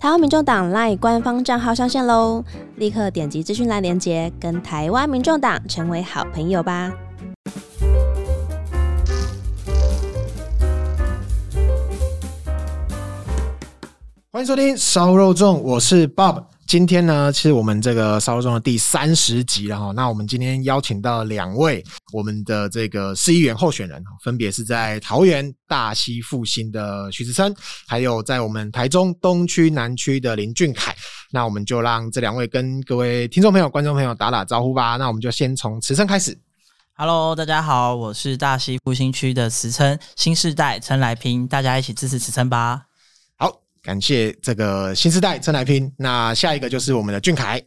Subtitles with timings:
[0.00, 2.42] 台湾民众党 LINE 官方账号上线喽！
[2.76, 6.90] 立刻点击资讯栏连接，跟台湾民众党成为好朋友吧！
[14.32, 16.44] 欢迎收听烧肉粽，我是 Bob。
[16.70, 19.90] 今天呢，是我们这个烧肉中的第三十集了哈。
[19.90, 27.52] 那我们今天邀请到两位我们的这个市议员候选人，分别是在桃园大溪复兴的许慈琛，
[27.88, 30.94] 还有在我们台中东区南区的林俊凯。
[31.32, 34.96] 那我们就让这两位跟各位听众朋友、观众朋友打打招呼吧。
[34.96, 36.38] 那我们就先从慈琛开始。
[36.92, 42.89] Hello，大家好，我是大溪复兴区的慈琛，新世代琛来拼，大家一起支持慈琛吧。
[43.82, 47.60] 感谢这个新时代琛来拼，那下一个就是我们的俊凯。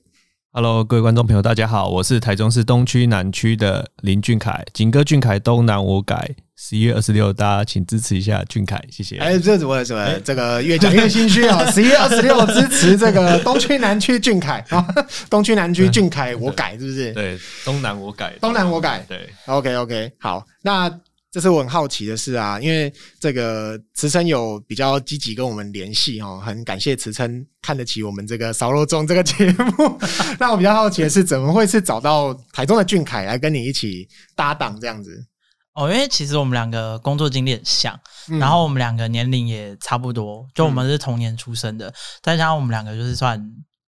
[0.52, 6.36] Hello，各位观众朋友，大家好，我是台中市东区南区的林俊凯，景哥俊凯，东南我改。
[6.56, 9.18] 十一月二十六，大家请支持一下俊凯，谢谢。
[9.18, 11.66] 哎，这怎么怎么这个越讲越心虚啊！
[11.74, 14.86] 十一月二十六支持这个东区南区俊凯啊，
[15.32, 17.12] 东区南区俊凯我改是不是？
[17.14, 19.04] 对，东南我改，东南我改。
[19.10, 21.00] 对，OK OK，好，那。
[21.34, 30.00] 这是我很好奇的事啊，因为这个慈琛有比较积极跟我们联系哦，很感谢慈琛看得起我们这个烧肉粽这个节目。
[30.40, 35.26] 那我比较好奇的是，怎么会是找到台中的俊凯来跟你一起搭档这样子？
[35.74, 43.40] 哦，因为其实我们两个工作经历很像，嗯、然后我们两个年龄也差不多，就我们是同年出生的，嗯、再加上我们两个就是算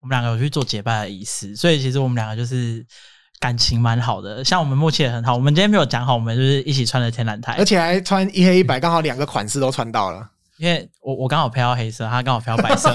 [0.00, 2.82] 我们两个有去做结拜的仪式，所以其实我们两个就是。
[3.40, 5.34] 感情蛮好的，像我们默契也很好。
[5.34, 10.28] 我们今天没有讲好，我们就是一起穿的天蓝台，而且还穿一黑一白，刚好两个款式都穿到了。
[10.58, 12.92] 因为我我刚好飘到黑色，他刚好飘到白色。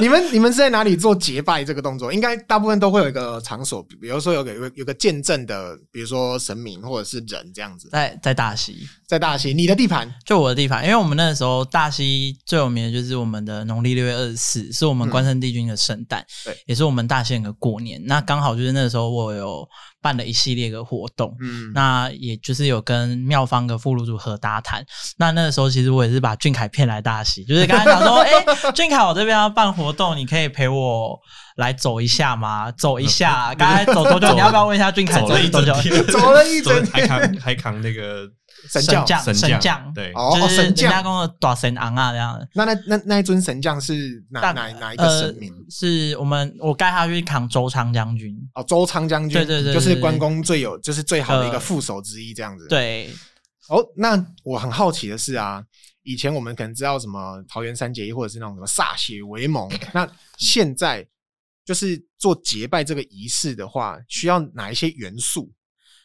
[0.00, 2.12] 你们你们是在哪里做结拜这个动作？
[2.12, 7.88] 应该大部分都会有一个场所，比如说有个有个有个见证的，比如说神明或者是人这样子。
[7.90, 18.02] 在在大溪，在大溪，你的地盘就我的地盘，因为我们那个时候大溪最有名的就是我们的农历六月二十四，是我们关圣帝君的圣诞，对、嗯，也是我们大溪人的过年。
[18.06, 19.68] 那刚好就是那个时候我有。
[20.04, 24.84] 办了一系列的活动，嗯，那也就是有跟妙方的副露组合搭谈。
[25.16, 31.18] 那那个时候，其实我也是把俊凯骗来大喜，就是刚才讲说，哎、 欸，俊凯，我这边要办活动，你可以陪我
[31.56, 32.70] 来走一下吗？
[32.72, 34.30] 走一下，刚才走多久？
[34.34, 35.72] 你要不要问一下俊凯走了多久？
[36.12, 38.28] 走了一整天， 还扛还扛那个。
[38.68, 42.48] 神将，神将，对，就是人家讲的大神昂啊这样。
[42.54, 45.52] 那那那那一尊神将是哪哪哪一个神明？
[45.70, 48.36] 是我们我带他去扛周昌将军。
[48.54, 52.66] 哦，周昌将军，对对对，就是关公最有，就是最好的一个副手之一这样子。
[52.68, 53.10] 对。
[53.68, 55.62] 哦，那我很好奇的是啊，
[56.02, 59.70] 以前我们可能知道什么桃园三结义，或者是那种什么歃血为盟。
[59.92, 60.08] 那
[60.38, 61.06] 现在
[61.64, 65.52] 就是做结拜这个仪式的话，需要哪一些元素？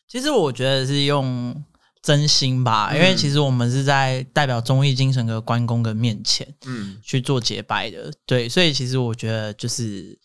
[0.08, 1.64] 其实我觉得是用。
[2.02, 10.18] 真心吧，因为其实我们是在代表忠义精神的关公的面前，嗯，去做结拜的，对，所以其实我觉得就是，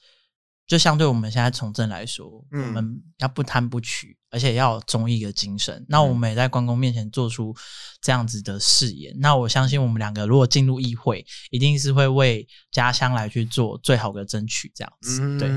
[0.66, 4.16] 就相对我们现在从政来说，嗯，我们要不贪不取。
[4.34, 7.54] 而且要有忠义的精神，那我们也在关公面前做出
[8.02, 9.14] 这样子的誓言。
[9.14, 15.20] 嗯、那我相信我们两个如果进入议会，一定是会为家乡来去做最好的争取，这样子。
[15.22, 15.48] 嗯，对。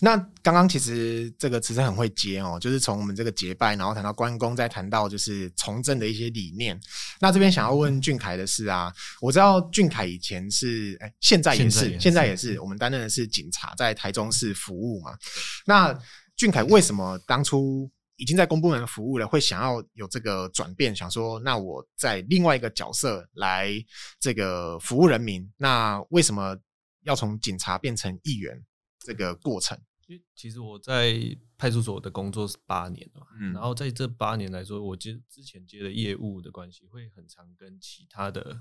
[0.00, 6.78] 那刚刚其实这个慈琛很会接哦，就是从我们这个结拜，然后谈到关公，再谈到就是从政的一些理念。
[7.20, 15.16] 那这边想要问俊凯的是啊，我知道俊凯以前是，哎，现在也是，现在也是，现在也是，我们担任的是警察，在台中市服务嘛。
[15.64, 15.98] 那
[16.42, 20.94] 俊凯为什么当初已经在公部门服务了，会想要有这个转变？
[20.94, 23.72] 想说，那我在另外一个角色来
[24.18, 25.48] 这个服务人民。
[25.56, 26.58] 那为什么
[27.02, 28.60] 要从警察变成议员
[28.98, 29.80] 这个过程？
[30.08, 31.16] 因为其实我在
[31.56, 38.58] 派出所的工作是八年嘛，嗯，然后在这八年来说，我接之前接的业务的关系，会很常跟其他的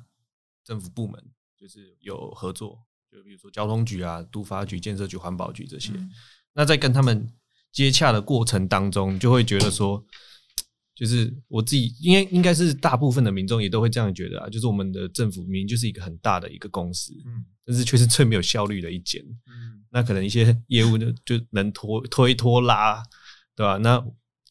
[0.64, 1.20] 政府部门
[1.58, 5.94] 就是有合作，就比如说交通局啊、都发局、建设局、环保局这些。
[5.96, 6.12] 嗯，
[6.54, 7.28] 那在跟他们。
[7.72, 10.04] 接洽的过程当中，就会觉得说，
[10.94, 23.02] 就是我自己，应该应该是大部分的民众也都会这样觉得啊，就是我们的政府明明就是一个很大的一个公司，嗯，但是却是最没有效率的一间，嗯，那可能一些业务呢就能拖推拖拉，
[23.56, 23.78] 对吧？
[23.78, 24.04] 那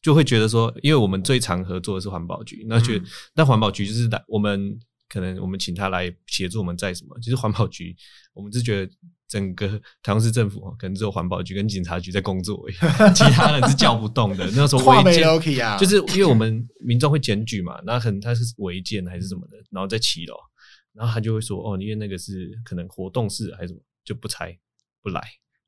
[0.02, 3.04] 就会觉得说，因为我们最常合作的是环保局，那觉得
[3.34, 4.78] 那环保局就是我们
[5.08, 7.94] 可能我们请他来协助我们在什么，其实环保局
[8.32, 8.92] 我们是觉得。
[9.30, 9.68] 整个
[10.02, 12.68] 台中市政府可能只有环保局跟警察局在工作，
[13.14, 14.44] 其他人是叫不动的。
[14.56, 20.34] 那时候违建，就是因为我们民众会检举嘛，那可能他是违建还是什么的，然后在骑楼，
[20.92, 24.58] 然后他就会说哦，因为那个是可能活动室还是什么，就不拆
[25.00, 25.22] 不来。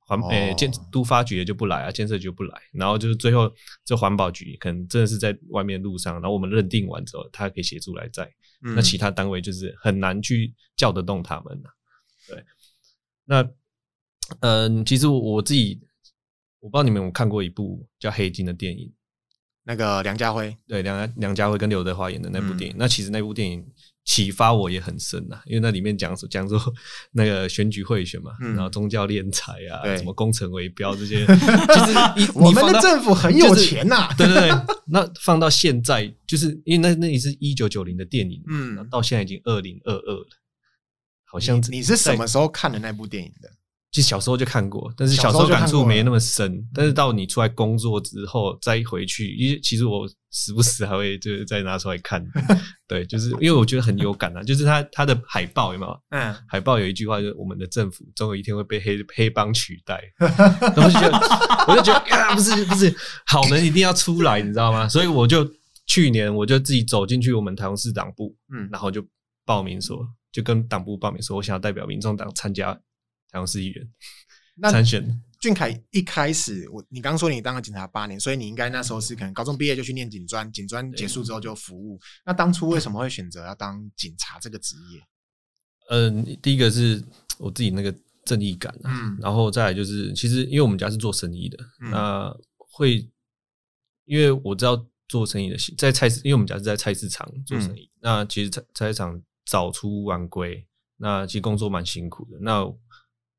[0.05, 3.51] 环诶建都发局也就不来啊，建设就不来，然后就是最后
[3.85, 8.25] 这环保局可能真的是在外面路上，然后我们认定完之后，他可以协助来在，
[8.65, 11.71] 嗯、那其他单位就是很难去叫得动他们、啊、
[12.29, 12.45] 对，
[13.33, 13.41] 那
[14.41, 15.81] 嗯、呃，其实我自己
[16.61, 18.93] 我不知道你们有看过一部叫《黑金》的电影，
[19.65, 20.55] 那个梁家辉。
[20.69, 23.65] 对梁梁家辉跟刘德华演的那部电影，嗯、那其实那部电影。
[24.05, 26.61] 启发我也很深呐，因为那里面讲说讲说
[27.13, 34.13] 那个选举贿选嘛，然后宗教敛财啊，什么工程围标这些， 其实我们的政府很有钱呐。
[34.19, 34.51] 对对对，
[34.89, 40.27] 那放到现在，就是因为那那也是一九九零的电影，嗯，到现在已经二零二二了，
[41.33, 43.49] 好像你是什么时候看的那部电影的？
[43.91, 46.67] 其实小时候就看过，但是小时候感触没那么深。
[46.75, 52.25] 但是到你出来工作之后再回去，因为其实我时不时还会就是再拿出来看。
[52.89, 54.43] 对，就是因为我觉得很有感啊。
[54.43, 56.01] 就是他他的海报有没有？
[56.11, 62.95] 嗯，海报有一句话就是“我们的政府总有一天会被黑黑帮取代”， 然后就觉得我就觉得啊，不是不是，
[63.27, 64.89] 好人一定要出来，你知道吗？
[64.89, 65.47] 所以我就
[65.87, 69.05] 去年我就自己走进去我们台中市党部，嗯，然后就
[69.45, 69.99] 报名说，
[70.33, 72.81] 就跟党部报名说，我想要代表民众党参加。
[73.31, 73.91] 台中市议员
[74.71, 75.23] 参选。
[75.41, 81.99] 俊凯一开始，我你刚说你当了警察八年，所以你应该那时候是可能高中毕业就去念警专，警专结束之后就服务。
[82.27, 85.03] 那当初为什么会选择要当警察这个职业？
[85.89, 87.03] 嗯，第一个是
[87.39, 87.93] 我自己那个
[88.27, 93.11] 正义感，嗯，然后再来就是，其实因为我们家是做生意的，嗯、那会
[94.05, 99.19] 因为我知道做生意的在菜市，因为我们家是在菜市场做生意，嗯、那其实菜菜市场
[99.53, 100.67] 早出晚归，
[100.97, 102.73] 那其实工作蛮辛苦的，那。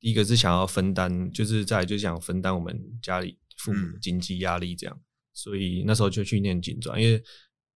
[0.04, 5.02] 第一个是想要分担，就是在就想分担我们家里父母的经济压力，这样，嗯、
[5.32, 7.24] 所以那时候就去念警专，因为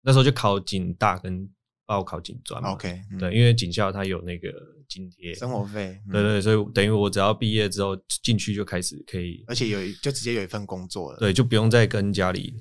[0.02, 1.48] 那时候就考警大跟
[1.86, 2.72] 报考警专嘛。
[2.72, 4.52] OK，、嗯、对，因为警校它有那个
[4.90, 6.02] 津贴，生活费。
[6.08, 11.20] 嗯、对，对对，所以等于我只要毕业之后进去就开始可以，而且有就直接有一份工作了。
[11.20, 12.56] 对，就不用再跟家里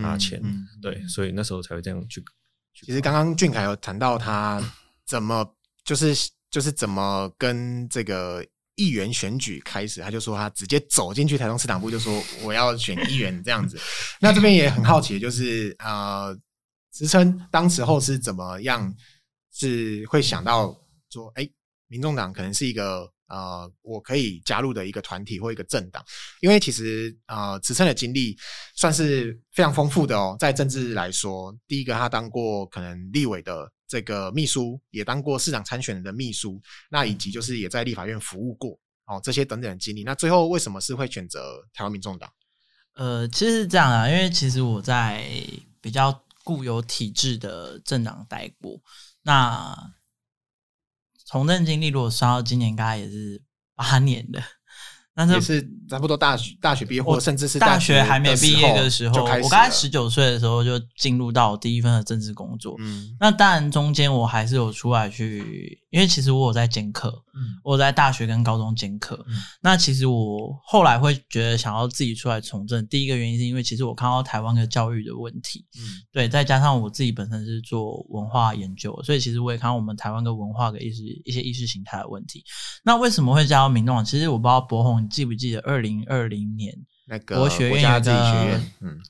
[0.00, 0.42] 拿钱。
[0.80, 2.24] 对，所以那时候才会这样去。
[2.72, 4.58] 其实刚刚俊凯有谈到他
[5.12, 5.46] 怎么
[5.84, 6.14] 就是
[6.50, 8.44] 就是怎么跟这个。
[8.76, 12.10] 议员选举开始，他就说他直接走进去台中市党部，就说
[12.42, 13.78] 我要选议员这样子。
[14.18, 16.34] 那这边也很好奇，就是呃，
[16.90, 18.92] 职称当时候是怎么样，
[19.52, 20.74] 是会想到
[21.10, 21.46] 说，哎、
[21.86, 26.02] 民众党可能是一个呃，我可以加入的一个团体或一个政党。
[26.40, 28.34] 因为其实呃，职称的经历
[28.74, 33.70] 算是非常丰富的哦，在政治来说，第一个他当过可能立委的。
[33.92, 36.58] 这个秘书也当过市长参选人的秘书，
[36.88, 40.02] 那以及就是也在立法院服务过哦，这些等等的经历。
[40.02, 42.32] 那最后为什么是会选择台湾民众党？
[42.94, 45.30] 呃，其实是这样啊，因为其实我在
[45.82, 48.80] 比较固有体制的政党待过，
[49.20, 49.76] 那
[51.26, 53.42] 从政经历如果算到今年，应该也是
[53.74, 54.42] 八年的。
[55.14, 55.60] 那也是
[55.90, 62.74] 差不多大学大学毕业，或甚至是大学还没毕业的时候，我刚才十九岁的时候就进入到第一份的政治工作。
[62.78, 69.22] 嗯，那当然中间我还是有出来去，因为其实我有在兼课，嗯，我在大学跟高中兼课。
[69.28, 82.42] 嗯，那其实我后来会觉得想要自己出来从政，第一个原因是因为其实我看到台湾的教育的问题，嗯，对，再加上我自己本身是做文化研究，所以其实我也看到我们台湾的文化的意识一些意识形态的问题。
[82.82, 84.02] 那为什么会加入民众党？
[84.02, 85.01] 其实我不知道博鸿。
[85.02, 86.72] 你记不记得二零二零年
[87.06, 88.60] 那个国学院有个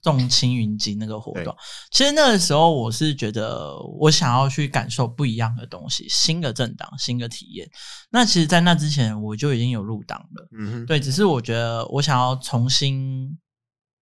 [0.03, 1.55] 众青云集那个活动？
[1.91, 7.69] 其实那个时候我是觉得我想要去感受不一样的东西，新的政党，新的体验。
[8.11, 13.39] 那其实，在那之前我就已经有入党了，嗯哼，对，只是我觉得我想要重新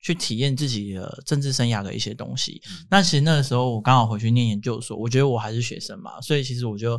[0.00, 2.62] 去体验自己的政治生涯的一些东西。
[2.88, 6.99] 那其实那个时候我刚好回去念研究所，我觉得我还是学生嘛，所以其实我就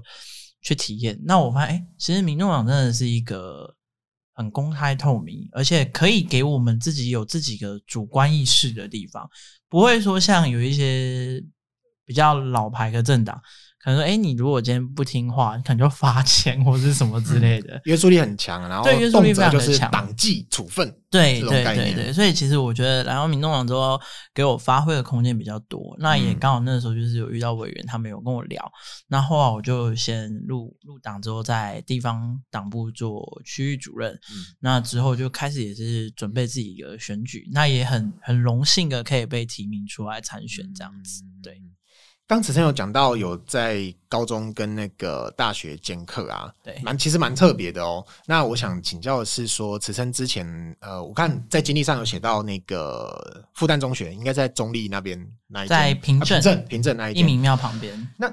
[0.61, 1.17] 去体验。
[1.23, 3.73] 那我发现，哎，其实民众党真的是一个。
[4.41, 9.29] 很公开透明，而且可以给我们自己有自己的主观意识的地方，
[9.69, 11.39] 不会说像有一些
[12.05, 13.39] 比较老牌的政党。
[13.83, 23.99] 可能说，哎、欸，你如果今天不听话，你可能就罚钱或是什么之类的，约束力很强，然后对约束力非常的强，党纪处分，对对对对，所以其实我觉得来到民众党之后，
[24.33, 25.95] 给我发挥的空间比较多。
[25.99, 28.71] 那也刚好那时候就是有遇到委员，他们有跟我聊，
[29.07, 41.59] 那后来我就先入入党之后，在地方党部做区域主任，嗯、那之后就开始也是准备自己的选举，那也很很荣幸的可以被提名出来参选这样子，对。
[42.27, 48.05] 刚职称有讲到有在高中跟那个大学兼课啊，对，蛮其实蛮特别的哦。
[48.25, 50.45] 那我想请教的是说，职称之前
[50.79, 58.09] 呃，我看在经历上有写到那个复旦中学，应该在中立那边那一间，在平镇、啊、平镇平镇那一间，义民庙旁边。
[58.17, 58.31] 那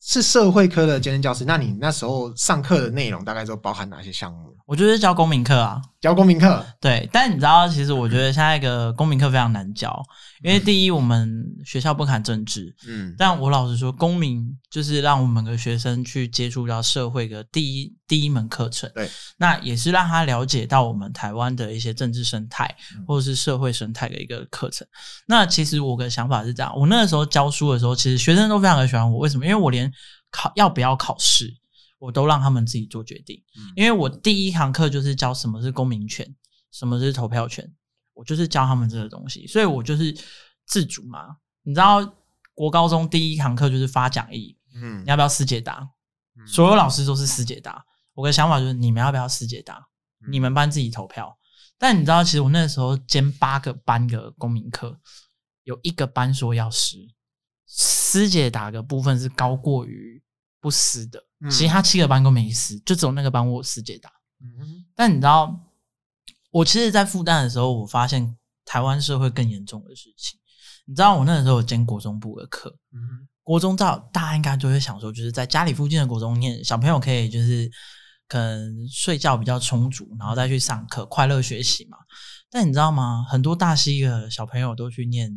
[0.00, 4.54] 是社会科的兼任教师，那你那时候上课的内容大概都包含哪些项目？
[4.64, 6.64] 我就是教公民课啊，教公民课。
[6.80, 10.02] 对，但你知道，其实我觉得现在一个公民课非常难教，
[10.42, 22.74] 因为第一，我们学校不谈政治，嗯，但我老实说，公民就是让我们的学生去接触到社会的第一第一门课程，对，那也是让他了解到我们台湾的一些政治生态
[23.06, 24.86] 或者是社会生态的一个课程。
[25.26, 29.44] 那其实我的想法是这样，我那个时候教书的时候，其实学生都非常的喜欢我，为什么？
[29.44, 29.92] 因为我连
[30.30, 31.54] 考要不要考试。
[31.98, 33.42] 我都让他们自己做决定，
[33.74, 36.36] 因为我第一堂课就是教什么是公民权，
[36.70, 37.66] 什么是投票权，
[38.16, 40.12] 我就是教他们这个东西，所以我就是
[40.64, 41.36] 自主嘛。
[41.62, 42.00] 你知道，
[42.54, 45.86] 国高中第一堂课就是发讲义，嗯，你要不要师解答？
[46.46, 47.84] 所有老师都是师解答。
[48.14, 49.86] 我的想法就是，你们要不要师解答？
[50.30, 51.38] 你们班自己投票。
[51.78, 54.98] 但你知道，其实我那时候兼八个班的公民课，
[55.64, 56.96] 有一个班说要师，
[57.66, 60.22] 师解答的部分是高过于
[60.58, 61.22] 不师的。
[61.50, 64.10] 其他七个班都没师，就只有那个班我师解答。
[64.94, 65.54] 但你知道，
[66.56, 68.34] 我其实，在复旦的时候，我发现
[68.64, 70.40] 台湾社会更严重的事情。
[70.86, 72.74] 你知道，我那个时候有兼国中部的课，
[73.42, 77.70] 国中照大家应该就会想说，就是在家里附近的国中念，小朋友可以就是
[78.26, 81.98] 可能睡觉比较充足，然后再去上课，快乐学习嘛。
[82.50, 83.26] 但你知道吗？
[83.28, 85.30] 很多大溪的小朋友都去念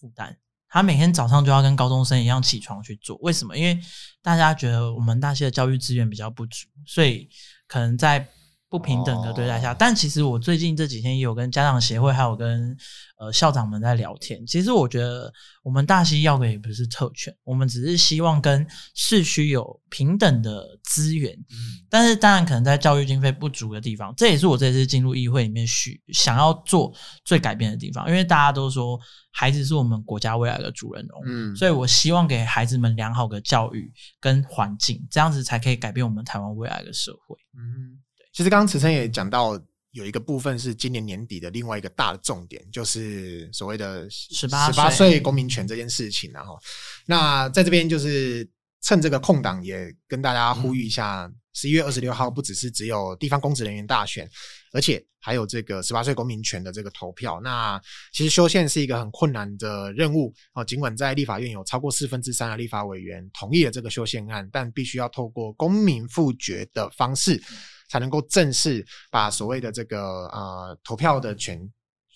[0.00, 0.34] 复旦。
[0.68, 3.56] 他每天早上就要跟高中生一样起床去做，为什么？
[3.56, 3.80] 因为
[4.22, 7.28] 大家觉得我们大溪的教育资源比较不足，所以
[7.68, 8.28] 可能在。
[8.70, 12.76] 不平等的对待下，但其实我最近这几天也有跟家长协会，还有跟
[13.18, 14.46] 呃校长们在聊天。
[14.46, 15.32] 其实我觉得
[15.62, 21.32] 我们大溪要的也不是特权，我们只是希望跟市区有平等的资源。
[21.32, 26.92] 嗯，但是当然可能在教育经费不足的地方，这也是我这次进入议会里面需想要做
[27.24, 28.06] 最改变的地方。
[28.06, 37.34] 因为大家都说孩子是我们国家未来的主人翁，嗯，所以我希望给孩子们良好的教育跟环境，这样子才可以改变我们台湾未来的社会。
[37.56, 38.02] 嗯。
[38.38, 46.30] 其实刚刚慈琛也讲到，有一个部分是今年年底的另外一个大的重点，就是所谓的十八十八岁公民权这件事情。
[46.30, 46.56] 然后，
[47.04, 48.48] 那在这边就是
[48.80, 54.30] 趁这个空档，也跟大家呼吁一下，十一月二十六号不只是只有地方公职人员大选，
[54.72, 57.40] 而且还有这个十八岁公民权的这个投票。
[57.40, 57.76] 那
[58.12, 67.42] 其实修宪是一个很困难的任务哦，尽管在立法院有超过四分之三的立法委员同意了这个修宪案，但必须要透过公民复决的方式。
[67.88, 71.60] 才能够正式把所谓的这个呃投票的权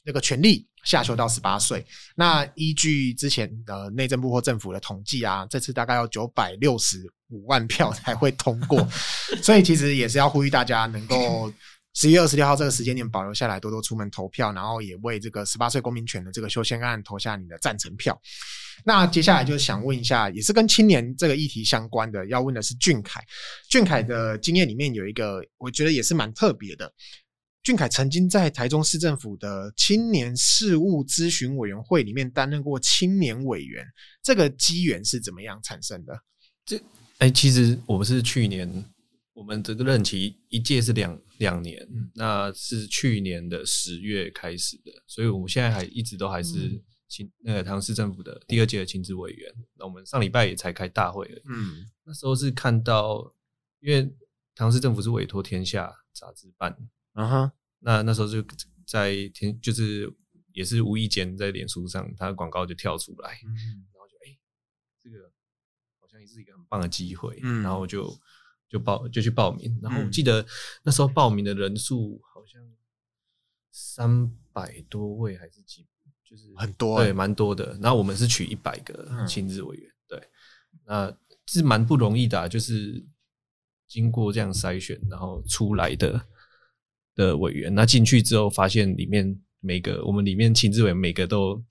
[0.05, 1.85] 那个权利下修到十八岁。
[2.17, 6.99] 那依据之前的内政部或政府的统计啊，这次大概要九百六十
[7.29, 8.87] 五万票才会通过。
[9.43, 11.53] 所以其实也是要呼吁大家能够
[11.95, 18.21] 十一月二十六号这个时间点保留下来，多多出门投票，然后也为这个十八岁公民权的这个修宪案投下你的赞成票。
[18.85, 23.21] 那接下来就想问一下，也是跟青年这个议题相关的，要问的是俊凯。
[23.69, 26.93] 俊凯的经验里面有一个，我觉得也是蛮特别的。
[27.63, 33.87] 俊凯曾经在台中市政府的青年事务咨询委员会里面担任过青年委员，
[34.21, 36.13] 这个机缘是怎么样产生的？
[36.67, 36.77] 这
[37.19, 38.85] 哎、欸，其实我们是去年，
[39.33, 46.83] 我们这个任期一届是两两年，嗯，那是去年的十月开始的，所以我们现在还一直都还是。
[47.41, 51.43] 那个台中市政府的第二届的亲子委员，那我们上礼拜也才开大会了。
[51.45, 53.35] 嗯，那时候是看到，
[53.81, 54.05] 因为
[54.55, 56.75] 台中市政府是委托天下杂志办，
[57.13, 58.43] 啊哈，那那时候就
[58.87, 60.11] 在天，就是
[60.53, 63.55] 也是无意间在脸书上，他的广告就跳出来，嗯，
[63.93, 64.39] 然后就哎、欸，
[65.03, 65.31] 这个
[66.01, 68.19] 好像也是一个很棒的机会，嗯，然后就
[68.69, 70.47] 就报就去报名，然后我记得
[70.83, 72.63] 那时候报名的人数好像
[73.71, 75.87] 三百多位还是几。
[76.33, 77.79] 就是很多、欸，对，蛮多的。
[77.83, 80.23] 然后我们是取一百个亲自委员，嗯、对，
[80.87, 83.05] 那是蛮不容易的、啊，就是
[83.87, 86.19] 经过这样筛选，然后出来的
[87.15, 87.75] 的委员。
[87.75, 91.63] 那进去之后，发现里面每个我们里面亲自委员每个都。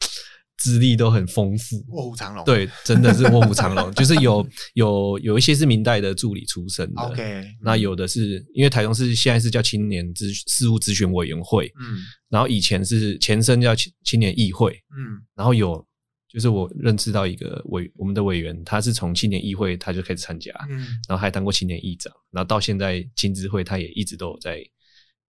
[0.62, 2.46] 资历都很丰富，卧虎藏龙。
[2.46, 11.98] 对，真的是卧虎藏龙，就是有有有一些是明代的助理出身的，OK，那有的是因为台中市现在是叫青年咨事务咨询委员会，嗯，
[12.30, 15.84] 然后以前是前身叫青青年议会，嗯，然后有
[16.32, 20.77] 就是我认识到一个委我们的委员，他是从青年议会他就开始参加，嗯，
[21.10, 24.63] 然后还当过青年议长，然后到现在青咨会他也一直都有在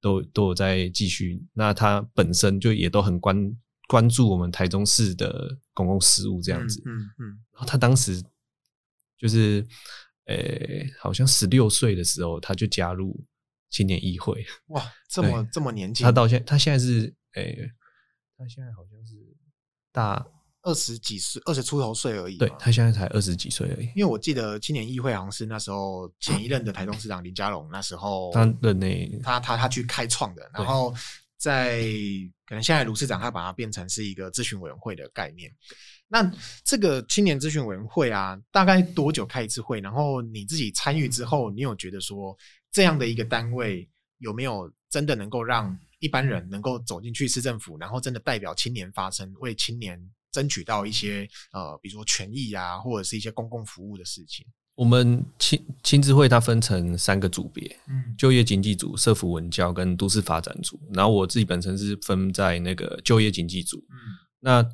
[0.02, 3.56] 都都有在继续，那他本身就也都很关。
[3.92, 8.24] 关注我们台中市的公共事务这样子，嗯嗯，然后他当时
[9.18, 9.68] 就是，
[10.28, 13.22] 呃、欸，好像十六岁的时候他就加入
[13.70, 17.72] 青年议会，哇，这么这么年轻，他到现他现在是，呃、欸，
[18.38, 19.14] 他现在好像是
[19.92, 20.26] 大
[20.62, 22.38] 二十几岁，二十出头岁而已。
[22.38, 23.88] 对，他现在才二十几岁而已。
[23.88, 30.96] 因为我记得青年议会好像是那时候前一任的台中市长林佳龙那时候他的那他他他去开创的，然后
[31.36, 31.84] 在
[32.52, 35.50] 可能现在卢市长他把它变成是一个咨询委员会的概念。
[36.10, 36.30] 那
[36.66, 39.80] 这个青年咨询委员会啊，大概多久开一次会？
[39.80, 42.38] 然后你自己参与之后，你有觉得说
[42.70, 49.98] 这样的一个单位有没有真的能够让一般人能够走进去市政府，然后真的代表青年发声，为青年
[50.34, 54.46] 争取到一些呃，比如说权益啊，或者是一些公共服务的事情？
[54.76, 60.80] 我们青青智会它分成三个组别，嗯，就业经济组、社福文教跟都市发展组。
[60.94, 63.98] 然后我自己本身是分在那个就业经济组，嗯，
[64.40, 64.70] 那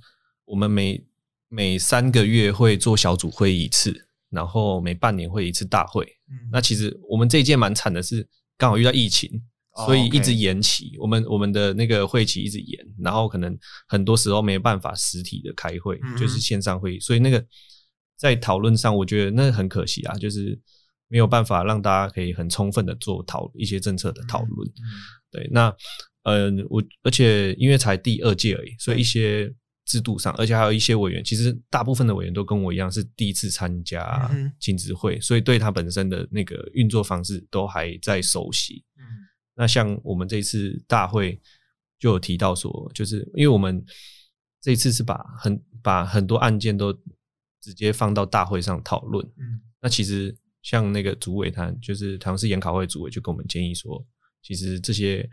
[0.46, 1.04] 我们每
[1.50, 6.06] 每三个月会做小组会议一次，然后每半年会一次大会。
[6.30, 8.28] 嗯，那其实我们这一届蛮惨的是，
[8.58, 9.42] 刚好遇到疫情。
[9.86, 13.56] 所以一直延期，我们我们的那个会期一直延，然后可能
[13.88, 17.00] 很多时候没办法实体的开会，就是线上会议。
[17.00, 17.38] 所以那个
[18.18, 20.60] 在讨论上，我觉得那很可惜啊，就是
[21.08, 24.70] 没有办法让大家可以很充分的做讨一些政策的讨论。
[25.32, 25.74] 对，那
[26.24, 29.54] 呃，我而且因为才第二届而已，所以一些
[29.86, 38.84] 制度上，而且还有一些委员，其实大部分的委员都跟我一样是第一次参加青咨会，所以对他本身的那个运作方式都还在熟悉。
[38.98, 39.04] 嗯
[39.60, 41.42] 那像我们这一次大会
[41.98, 43.84] 就有提到说，就是因为我们
[44.62, 46.96] 这一次是把很把很多案件都
[47.62, 49.26] 直接放到大会上讨论。
[49.38, 54.06] 嗯，那其实像那个主委他就是台中市研考会主委就跟我们建议说，
[54.42, 55.30] 其实这些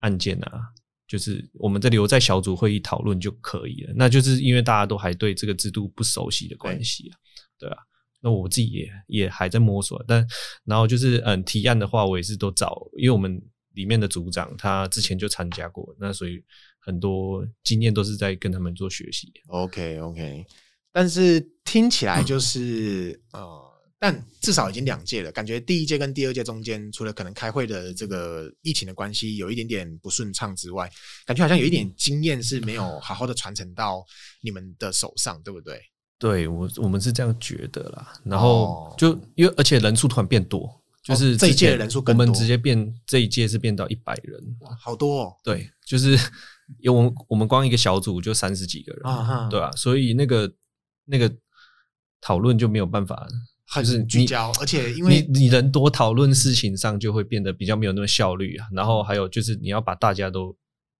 [0.00, 0.60] 案件啊，
[1.06, 3.92] 就是我们在留在小组会议讨论就可以了。
[3.96, 7.18] 那就是因为大家都还对这个制度不熟悉的关系啊，
[7.58, 7.76] 对啊。
[8.20, 10.26] 那我自己也也还在摸索，但
[10.64, 13.42] 然后就是嗯，提案的话我也是都找，因为我们。
[13.76, 16.42] 里面的组长他之前就参加过，那所以
[16.78, 19.30] 很多经验都是在跟他们做学习。
[19.48, 20.46] OK OK，
[20.96, 23.62] 但是听起来就是呃，
[23.98, 30.90] 但至少已经两届了，感觉第一届跟第二届中间，除了可能开会的这个疫情的关系有一点点不顺畅之外，
[31.26, 34.02] 感觉好像有一点经验是没有好好的传承到
[34.40, 35.78] 你们的手上，对不对？
[36.18, 38.14] 对，我我们是这样觉得啦。
[38.24, 40.82] 然后就因为而且人数突然变多。
[41.02, 45.32] 就是这一届的人数，我们直接变这一届是变到一百人，哇，好多哦！
[45.44, 46.18] 对，就是
[46.80, 49.02] 因为我们我们光一个小组就三十几个人，
[49.48, 50.52] 对啊，所以那个
[51.06, 51.34] 那个
[52.20, 53.26] 讨论就没有办法
[53.66, 58.66] 很聚焦，而且因为你你人多，讨论事情上就会变得比较没有那么效率啊。
[58.72, 60.54] 然后还有就是你要把大家都。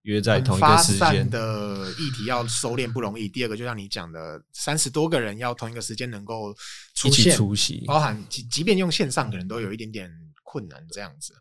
[0.06, 3.28] 约在同一个时间的议题要收敛不容易。
[3.28, 6.54] 第二个，就像你讲的，三十多个人要同一个时间能够
[7.04, 10.08] 一起出席，包含即即便用线上，可能都有一点点
[10.44, 10.80] 困难。
[10.92, 11.34] 这样子，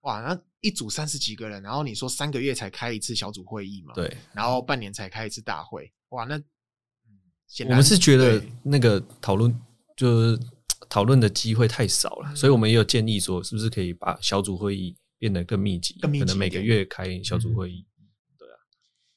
[0.00, 3.92] 哇，那一组三十几个人，然后你说三个月才开一次小组会议嘛？
[3.92, 6.40] 对，然后半年才开一次大会，哇，那
[7.68, 9.54] 我们是觉得那个讨论
[9.96, 10.40] 就是
[10.88, 17.86] 讨论的机会太少了，所以我们也有建议说，是不是可以把小组会议变得更密集，可能每个月开小组会议。
[18.38, 18.54] 对啊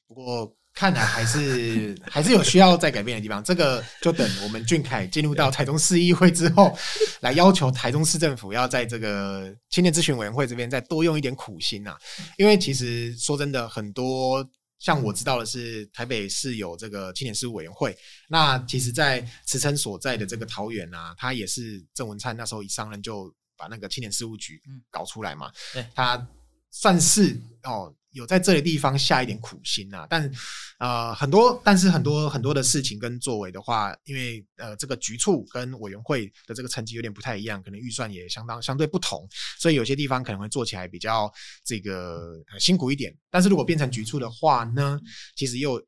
[0.08, 6.74] 不过看来还是还是有需要再改变的地方，这个就等我们俊凯进入到台中市议会之后，
[7.20, 11.96] 来要求台中市政府要在这个青年咨询委员会这边再多用一点苦心呐。
[12.38, 14.48] 因为其实说真的，很多
[14.80, 17.96] 像我知道的是，台北市有这个青年事务委员会，
[18.28, 25.52] 那其实，在池城所在的这个桃园啊，他也是郑文灿那时候一上任就把那个青年事务局搞出来嘛，
[25.94, 26.28] 他
[26.72, 27.94] 算是哦。
[28.12, 30.32] 有在这个地方下一点苦心呐、啊，但
[30.78, 39.28] 呃很多，但是很多很多的事情跟作为的话，因为呃这个局处跟委员会的这个层级有点不太一样，可能预算也相当相对不同，
[39.60, 41.32] 所以有些地方可能会做起来比较
[41.64, 43.16] 这个、呃、辛苦一点。
[43.30, 44.98] 但是如果变成局处的话呢，
[45.36, 45.80] 其实又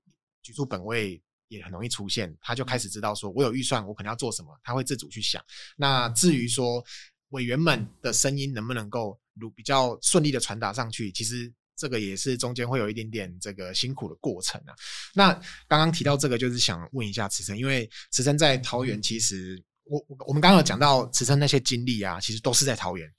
[0.43, 5.43] 局处本位也很容易出现，他就开始知道说我有预算，我可能要做什么，他会自主去想。
[5.77, 6.85] 那至于说
[7.31, 11.53] 委员们的声音能不能够如比较顺利的传达上去，其实。
[11.83, 14.73] 这个也是中间会有一点点这个辛苦的过程啊。
[15.13, 15.33] 那
[15.67, 23.11] 刚刚提到这个，就是想问一下池生，因为池生在桃园，其实我我们刚刚有讲到池生那些经历啊，其实都是在桃园，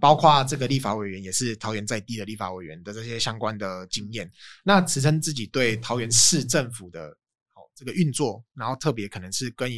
[0.00, 4.30] 包括这个立法委员也是桃园在地的立法委员的这些相关的经验。
[4.62, 7.08] 那池生自己对桃园市政府的
[7.52, 9.68] 好这个运作，然后特别可能是跟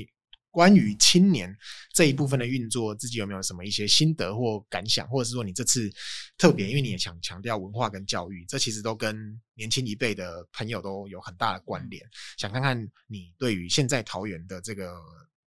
[0.56, 1.54] 关于青年
[1.92, 5.92] 这一部分的运作，自己有没有什么一些心得或感想，或者是说你这次
[6.38, 12.02] 特别，因为你也想强调文化跟教育，这其实都跟年轻一辈的朋友都有很大的关联。
[12.38, 14.94] 想看看你对于现在桃园的这个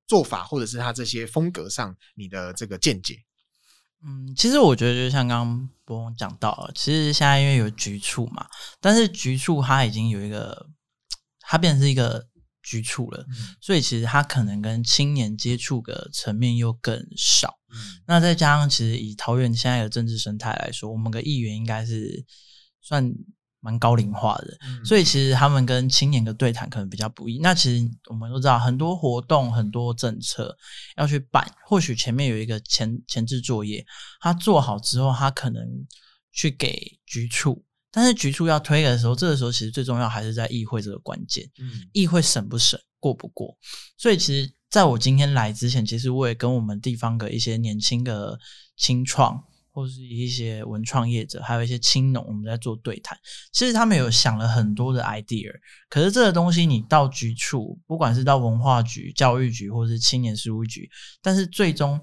[0.06, 3.18] 做法，或者是他这些风格上你的这个见解。
[4.04, 8.46] 嗯，其实我觉得就像刚刚博翁讲到了，其实现在因为有局促嘛，
[8.78, 10.68] 但是局促它已经有一个，
[11.40, 12.28] 它变成是一个。
[12.68, 17.58] 局处了，嗯、所以其实他可能跟青年接触的层面又更少。
[17.70, 17.76] 嗯、
[18.06, 22.22] 那再加上，其实以桃园现在的政治生态来说，我们的议员应该是
[22.82, 23.10] 算
[23.60, 27.38] 蛮高龄化的，嗯、所以其实他们跟青年的对谈可能比较不易。
[27.38, 30.54] 那其实我们都知道，很多活动、很多政策
[30.98, 33.82] 要去办，或许前面有一个前前置作业，
[34.20, 35.66] 他做好之后，他可能
[36.32, 37.64] 去给局处。
[37.90, 41.48] 但是局处要推的时候，这个时候其实最重要还是在议会这个关键。
[41.58, 43.56] 嗯，议会审不审，过不过？
[43.96, 48.38] 所以其实在我今天来之前，其实我也跟我们地方的一些年轻的
[48.76, 53.18] 青创，或是一些文创业者，还有一些青农，我们在做对谈。
[53.52, 55.50] 其实他们有想了很多的 idea，
[55.88, 60.90] 可是这个东西你到局处，不管是到文化局、教育局，或是青年事务局，
[61.22, 61.98] 但是最终。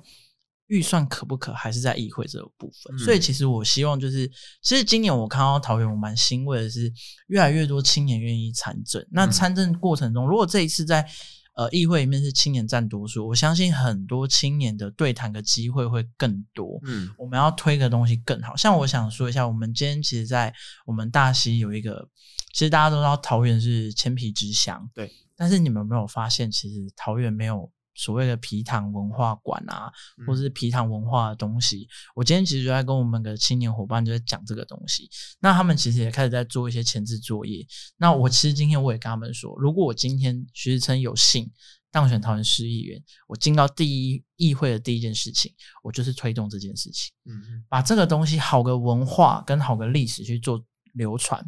[0.67, 4.27] 预算可不可还是在议会这个部分，嗯、所以其实我希望就是，
[4.61, 6.91] 其实今年我看到桃园，我蛮欣慰的是，
[7.27, 8.99] 越来越多青年愿意参政。
[9.03, 11.07] 嗯、那参政过程中，如果这一次在
[11.55, 16.79] 呃议会里面是青年占多数，我相信很多青年的对谈的机会会更多。
[16.87, 18.55] 嗯，我们要推的东西更好。
[18.55, 20.51] 像我想说一下，我们今天其实，在
[20.87, 22.09] 我们大溪有一个，
[22.53, 25.11] 其实大家都知道桃园是千皮之乡，对。
[25.37, 27.71] 但是你们有没有发现，其实桃园没有？
[27.95, 29.89] 所谓的皮糖文化馆啊，
[30.27, 35.09] 或是皮糖文化的东西，嗯、我今天其实就在跟我们的青年伙伴就在讲这个东西。
[35.39, 37.65] 那他们其实也开始在做一些前置作业。
[37.97, 41.49] 那我其实今天我也跟他们说，如果我今天徐志琛有幸
[41.89, 50.61] 当选桃园市议员，我进到第一议会的第一件事情，我就是推动这件事情，嗯嗯，把这个东西好的文化跟好的历史去做
[50.93, 51.41] 流传。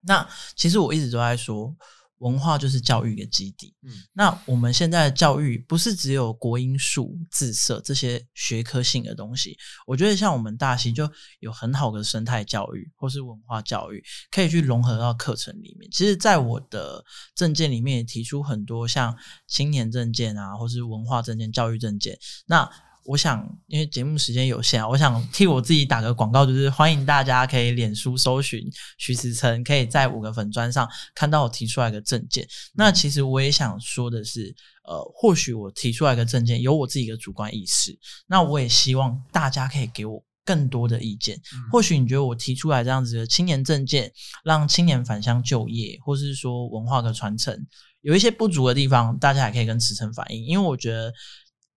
[0.00, 1.76] 那其实我一直都在说。
[2.18, 3.74] 文化就是教育的基地。
[3.82, 9.56] 嗯，那我们现在的教育不是只有国英数自社这些学科性的东西。
[9.86, 15.90] 我觉得像我们大溪就有很好的生态教育或是文化教育，可以去融合到课程里面。
[15.90, 22.18] 其实，在我的证件里面也提出很多像青年证件啊，或是文化证件、教育证件。
[22.46, 22.68] 那
[23.06, 28.60] 我想，因为节目时间有限啊，我想替我自己打个广告，就是欢迎大家可以脸书搜寻
[28.98, 32.46] 徐时诚，可以在五个粉砖上看到我提出来的证件。
[32.74, 41.40] 那其实我也想说的是，呃，或许我提出来的证件有我自己的主观意识，那我也希望大家可以给我更多的意见。
[41.70, 47.66] 或许你觉得我提出来这样子的青年政见，让青年返乡就业，或是说文化的传承
[48.00, 51.12] 有一些不足的地方，大家也可以跟时诚反映，因为我觉得。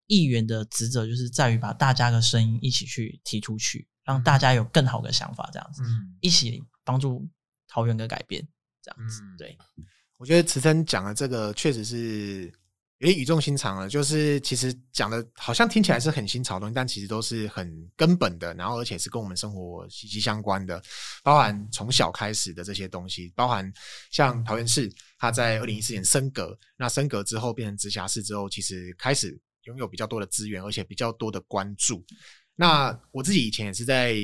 [0.09, 7.29] 议员的职责就是在于把大家的声音一起去提出去，让大家有更好的想法，这样子，嗯、一起帮助
[7.69, 8.43] 桃园的改变，
[8.83, 9.23] 这样子。
[9.37, 9.57] 对，
[10.17, 12.51] 我觉得时诚讲的这个确实是
[13.01, 20.83] 有点语重心长了，就是其实讲的好像听起来是很新潮的东西，但其实都是很根本的，然后而且是跟我们生活息息相关的，
[21.23, 23.71] 包含从小开始的这些东西，包含
[24.11, 29.39] 像桃园市，它在二零一四年升格，那升格之后变成直辖市之后，其实开始。
[29.69, 32.05] 拥有比较多的资源，而且比较多的关注。
[32.57, 34.17] 那我自己以前也是在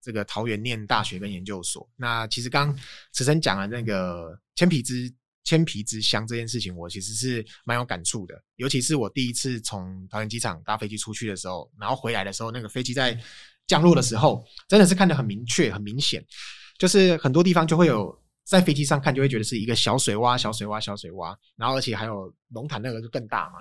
[0.00, 1.90] 这个桃园念大学跟研究所。
[1.96, 2.72] 那其实刚
[3.12, 8.40] 池生讲的那个铅皮之铅皮之乡这件事情，我其实是蛮有感触的。
[8.56, 13.18] 尤其是我第一次从桃园机场搭飞机出去的时候，然后回来的时候，那个飞机在
[13.66, 16.24] 降落的时候，真的是看得很明确、很明显，
[16.78, 18.23] 就是很多地方就会有。
[18.44, 23.54] 在飞机上看就会觉得是一个小水洼、小水洼、小水洼，然后而且还有龙潭那个就更大嘛。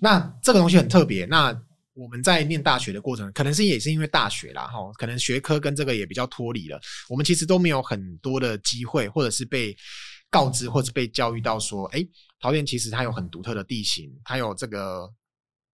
[0.00, 1.24] 那这个东西很特别。
[1.24, 1.52] 那
[1.94, 6.80] 我们在念大学的过程，可能是也是因为大学啦，哈，可能学科跟这个也比较脱离了。
[7.08, 9.76] 我们其实都没有很多的机会，或者是被
[10.30, 12.06] 告知，或者是被教育到说，诶，
[12.40, 15.12] 桃园其实它有很独特的地形，它有这个。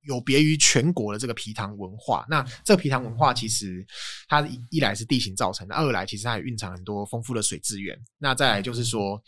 [0.02, 3.86] 有别于全国的这个皮糖文化，那这个皮糖文化其实
[4.28, 7.98] 它一来是地形造成的，二来其实它也蕴藏很多丰富的水资源。
[8.18, 9.22] 那再来就是说，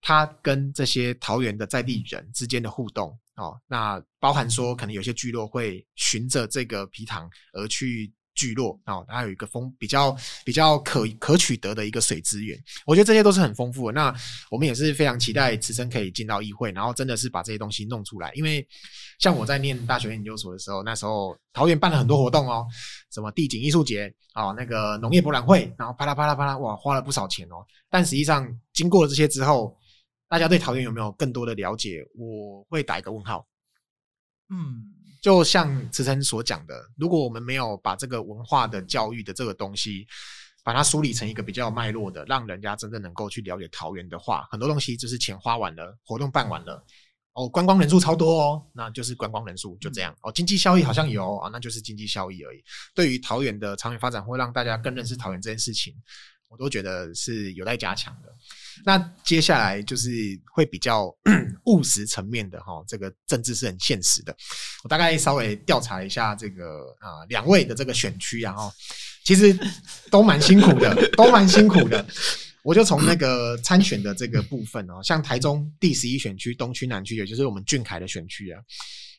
[0.00, 8.12] 它跟这些桃园的在地人之间的互动哦，那包含说可能有些聚落会循着这个皮糖而去。
[8.34, 13.92] 聚落哦，它有一个丰比较比较可可取得的一个水资源，我觉得这些都是很丰富的。
[13.92, 14.14] 那
[14.50, 18.32] 我们也是非常期待时诚可以进到议会，然后真的是把这些东西弄出来。
[18.34, 18.66] 因为
[19.18, 22.66] 像我在念大学研究所的时候，那时候桃园办了很多活动哦，
[23.12, 27.64] 什么地景艺术节啊，那个农业博览会，然后啪啦啪啦啪啦，哇，花了不少钱哦。
[27.88, 29.76] 但实际上经过了这些之后，
[30.28, 32.04] 大家对桃园有没有更多的了解？
[32.16, 33.46] 我会打一个问号。
[34.50, 34.93] 嗯。
[35.24, 40.06] 就像时诚所讲的，如果我们没有把这个文化的教育的这个东西，
[40.62, 46.84] 把它梳理成一个比较脉络的，让人家真正能够去了解桃园的话，很多东西就是钱花完了，活动办完了，
[47.32, 52.62] 哦，观光人数超多哦，那就是观光人数就这样哦，经济效益好像有啊，那就是经济效益而已。
[52.94, 55.94] 对于桃园的长远发展，会让大家更认识桃园这件事情，
[56.50, 58.28] 我都觉得是有待加强的。
[58.84, 60.10] 那接下来就是
[60.52, 61.14] 会比较
[61.66, 64.36] 务实层面的哈，这个政治是很现实的。
[64.82, 68.72] 我大概稍微调查一下这个啊两位的这个选区啊哈，
[69.24, 69.56] 其实
[70.10, 72.04] 都蛮辛苦的，都蛮辛苦的。
[72.62, 78.58] 我就从那个参选的这个部分哦，像台中第十一选区东区南区，也就是我们俊凯的选区啊，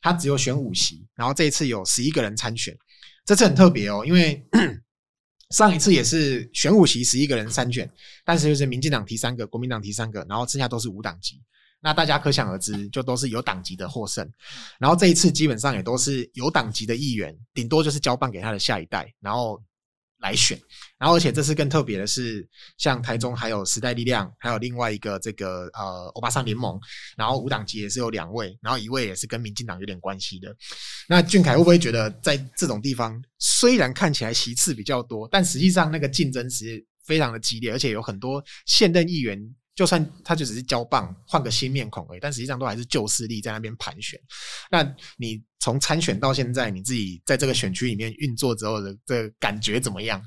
[0.01, 2.75] 他只有选五席，然后这一次有十一个人参选，
[3.23, 4.43] 这次很特别哦，因为
[5.49, 7.89] 上一次也是选五席十一个人三选，
[8.23, 11.41] 但是就是民进党提三个，国民党提三个，然后剩下都是无党籍，
[11.81, 14.29] 那大家可想而知，就都是有党籍的获胜，
[14.79, 19.62] 然后这一次基本上也都是有党籍的议员，顶多就是交棒给他的下一代，然后。
[20.25, 20.59] 来选，
[20.97, 22.47] 然后而且这次更特别的是，
[22.79, 26.79] 像台中还有时代力量，还有另外一个这个呃欧巴桑联盟，
[27.15, 30.55] 然后五党籍也是有两位，然后一位也是跟民进党有点关系的。
[31.07, 39.39] 那俊凯会不会觉得在这种地方，虽然看起来席次比较多，但实际上那个竞争是非常的激烈，而且有很多现任议员。
[39.75, 44.17] 就算他就只是交棒换个新面孔而已，但实际上都还是旧势力在那边盘旋。
[44.71, 44.81] 那
[45.17, 50.21] 你从参选到现在，你自己在这个选区里面运作之后的这个感觉怎么样？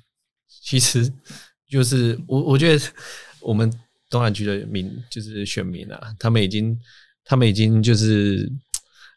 [0.63, 1.09] 其实
[1.71, 2.93] 就是我我觉得
[3.41, 3.73] 我们
[4.11, 6.77] 东南区的民就是选民啊，他们已经
[7.23, 8.51] 他们已经就是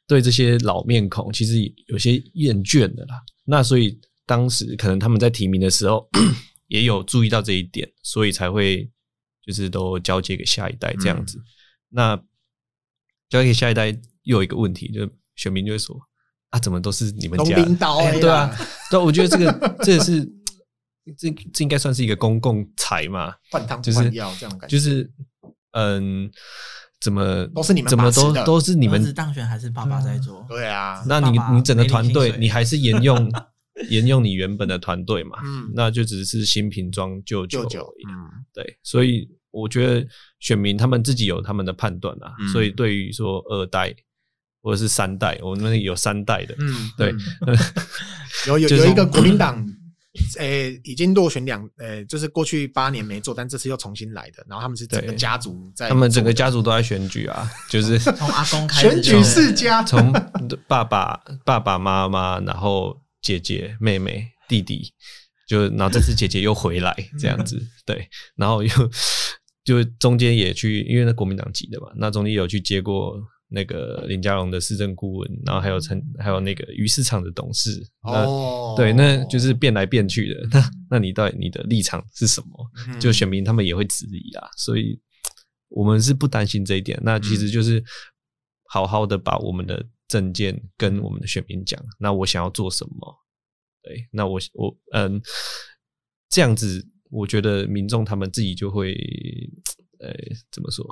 [0.06, 1.56] 对这些老面孔其实
[1.88, 3.20] 有些厌倦的啦。
[3.44, 6.08] 那所以当时可能他们在提名的时候
[6.68, 8.88] 也有注意到这一点，所以才会。
[9.44, 11.44] 就是都交接给下一代这样子，嗯、
[11.90, 12.24] 那
[13.28, 13.88] 交给下一代
[14.22, 16.00] 又有一个问题，就选民就会说
[16.52, 17.64] 啊，怎么都是你们家的？
[17.64, 18.56] 欸、对啊，
[18.90, 20.24] 对，我觉得这个这个是
[21.18, 25.10] 这这应该算是一个公共财嘛，换汤换药这样感觉，就是
[25.72, 26.30] 嗯，
[27.00, 30.46] 怎么都是你们怎么都都是你们是当选还是爸爸在做？
[30.48, 33.32] 对啊，那你你整个团队你还是沿用
[33.90, 35.38] 沿用你原本的团队嘛？
[35.44, 37.64] 嗯，那就只是新瓶装旧酒，
[38.08, 40.06] 嗯，对，所以我觉得
[40.40, 43.96] 选民他们自己有他们的判断啊，嗯、所以对于说二代
[44.62, 47.12] 或者是三代，我们有三代的，嗯，对，
[47.48, 47.58] 嗯、
[48.48, 49.66] 有有有一个国民党，
[50.38, 60.12] 诶、欸，已经落选两，诶、欸，就是过去八年没做，但这次又重新来的，然后他们是整个家族在，他们整个家族都在选举啊，就是 从阿公开始选举世家， 从
[60.68, 63.00] 爸爸、爸爸妈妈，然后。
[63.24, 64.92] 姐姐、妹妹、弟弟，
[65.48, 68.70] 就然后这次姐姐又回来这样子，对，然后又
[69.64, 73.16] 就中间也去，因为那国民党籍的嘛，那中间有去接过
[73.52, 80.48] 那个林佳龙的市政顾问，然后还有陈，还有那个鱼市场的董事，哦，对，那就是变来变去的。
[80.52, 83.00] 那那你到底你的立场是什么？
[83.00, 85.00] 就选民他们也会质疑啊，所以
[85.68, 87.00] 我们是不担心这一点。
[87.04, 87.84] 那其实就是
[88.70, 89.86] 好好的把我们的。
[90.12, 93.18] 证件跟我们的选民讲，那我想要做什么？
[93.82, 95.22] 对，那我我嗯，
[96.28, 98.94] 这样子，我觉得民众他们自己就会，
[100.00, 100.14] 呃，
[100.52, 100.86] 怎么说？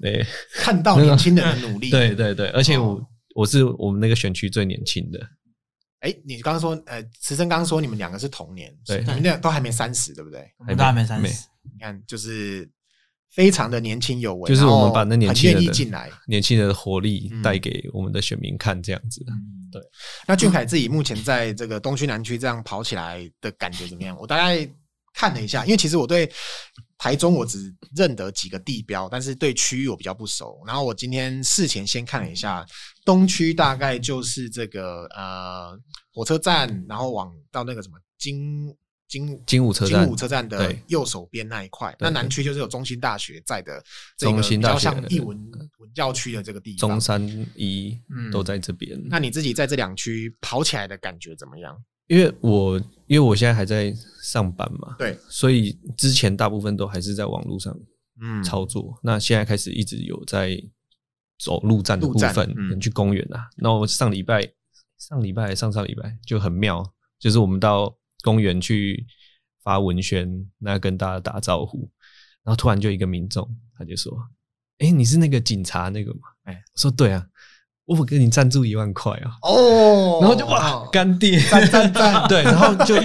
[0.00, 3.00] 对，看到年轻人的努力，对对对，而且我
[3.34, 5.20] 我是我们那个选区最年轻的。
[6.00, 10.46] 哎，你刚刚说，呃，池生刚刚说你们两个是同年，对，你们俩都还没三十，对不对？
[10.66, 12.68] 还都还没三十，你看就是。
[13.32, 19.22] 非常的年轻有为，就是我们把那年轻人进来，年轻人的活力带给我们的选民看，这样子。
[19.28, 19.82] 嗯、对。
[20.26, 24.16] 那俊凯自己目前在这个东区南区这样跑起来的感觉怎么样？
[24.18, 24.66] 我大概
[25.12, 26.30] 看了一下，因为其实我对
[26.98, 30.62] 台中我只认得几个地标，但是对区域我比较不熟。
[30.66, 32.64] 然后我今天事前先看了一下
[33.04, 35.78] 东区，大概就是这个呃
[36.12, 38.74] 火车站，然后往到那个什么金。
[39.08, 43.80] 金金武车站，金武车站的右手边那一块，那南区就是有中心大学在的，
[44.18, 45.28] 中兴大学比较像艺文
[45.78, 47.96] 文教区的这个地方，中山一
[48.32, 49.00] 都在这边。
[49.08, 51.80] 那你自己在这两区跑起来的感觉怎么样？
[52.06, 57.76] 因为我因为我现在还在上班嘛，对，所以之前大部分都还是在网络上
[58.20, 60.56] 嗯操作，那现在开始一直有在
[61.38, 63.48] 走陆战的部分，嗯，去公园啊。
[63.56, 64.50] 那我上礼拜
[64.98, 66.82] 上礼拜上上礼拜就很妙，
[67.18, 67.96] 就是我们到。
[68.22, 69.06] 公园去
[69.62, 71.88] 发文宣，那跟大家打招呼，
[72.42, 74.12] 然后突然就一个民众，他就说
[74.78, 77.24] ：“哎、欸，你是那个警察那个吗？”哎、欸，我说：“对啊，
[77.86, 82.96] 我给你赞助一万块啊。”哦，然后就哇，干爹，赞赞赞， 对，然后就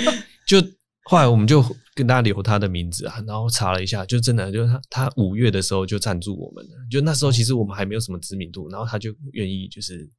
[0.45, 0.67] 就
[1.05, 1.63] 后来我们就
[1.95, 10.09] 跟大家留他的名字啊，然后查了一下，就真的就是他他五月的时候就赞助我们了，就那时候其实我们还没有什么知名度，然后他就愿意就是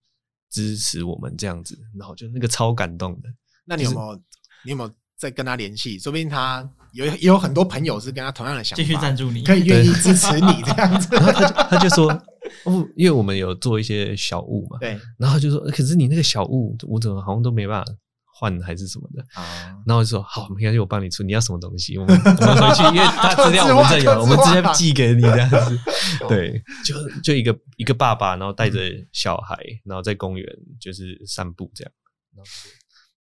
[0.50, 3.28] 支持我们这样子，然后就那个超感动的。
[3.64, 4.14] 那你有没有？
[4.14, 4.20] 就是
[4.64, 5.98] 你有没有在跟他联系？
[5.98, 11.08] 说不定他有也有很多朋友是跟他同样的想法，继续赞助你，可以愿意支持你这样子。
[11.16, 12.22] 然后他就他就说，
[12.64, 14.98] 哦，因为我们有做一些小物嘛，对。
[15.18, 17.92] 然后就说，可是你那个小物，我怎么好像都没办法
[18.34, 19.74] 换还是什么的啊？
[19.86, 25.78] 然后我就说好，没关系，我帮你出，你要什么东西，我们 我们回去，因为他资料我们这有，我们直接寄给你这样子。
[26.28, 28.80] 对，就就一个一个爸爸，然后带着
[29.12, 30.46] 小孩，然后在公园
[30.80, 31.92] 就是散步这样。
[32.34, 32.50] 然后，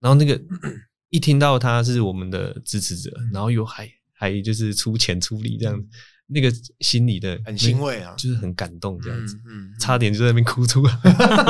[0.02, 0.40] 然后那个
[1.10, 5.88] 一听到他是我们的支持者，然后又还还就是出钱出力这样子。
[6.28, 10.94] 那个心里的很欣慰啊，就是很感动这样子，嗯，嗯差点就在那边哭出来，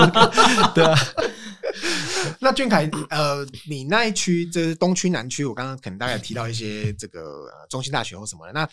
[0.74, 0.98] 对啊。
[2.40, 8.68] 那俊凯，呃，你那一区就是东区、南区，我刚刚可能大概提到一些这个中心大学或什么的，那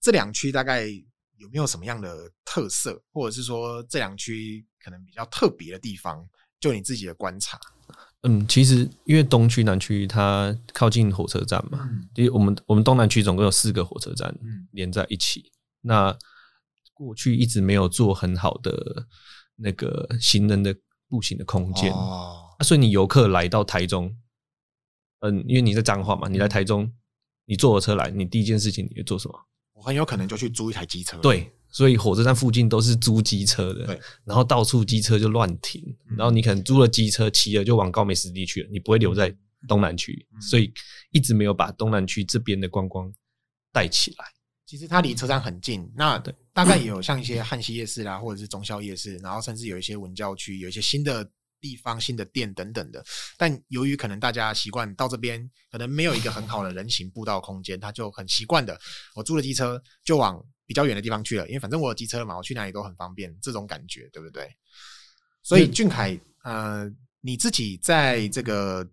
[0.00, 0.86] 这两区大概
[1.36, 6.24] 有没有什么样的特色，或者是说这两区可能比较特别的地方？
[6.60, 7.58] 就你自己的观察。
[8.26, 14.34] 嗯，其实因为东区、南区它靠近火车站嘛，因为我们我们东南区总共有四个火车站
[14.72, 15.52] 连在一起。
[15.82, 16.16] 那
[16.94, 19.06] 过去一直没有做很好的
[19.56, 20.74] 那个行人的
[21.08, 24.16] 步行的空间，哦所以你游客来到台中，
[25.20, 26.90] 嗯，因为你在彰化嘛，你来台中，
[27.44, 29.38] 你坐火车来，你第一件事情你会做什么？
[29.74, 31.18] 我很有可能就去租一台机车。
[31.18, 31.52] 对。
[31.74, 35.82] 所以火车站附近都是租机车的，然后到处机车就乱停，
[36.16, 40.72] 然后你可能租了机车骑了就往高美湿地去了，你不会留在东南区，所以
[41.10, 43.12] 一直没有把东南区这边的观光
[43.72, 44.24] 带起来。
[44.64, 46.16] 其实它离车站很近，那
[46.52, 51.28] 大概也有像一些汉西夜市啦，或者是中宵夜市，然后甚至有一些文教区，有一些新的。
[51.60, 53.02] 地方新的店等等的，
[53.38, 58.78] 但由于可能大家习惯到这边，可能没有一个很好的人行步道空间，他就很习惯的，
[59.14, 64.48] 我租了机车就往比较远的地方去了，因为反正我有机车嘛，我去哪里都很方便，这种感觉对不对？
[65.42, 68.86] 所以俊凯，呃，你自己在这个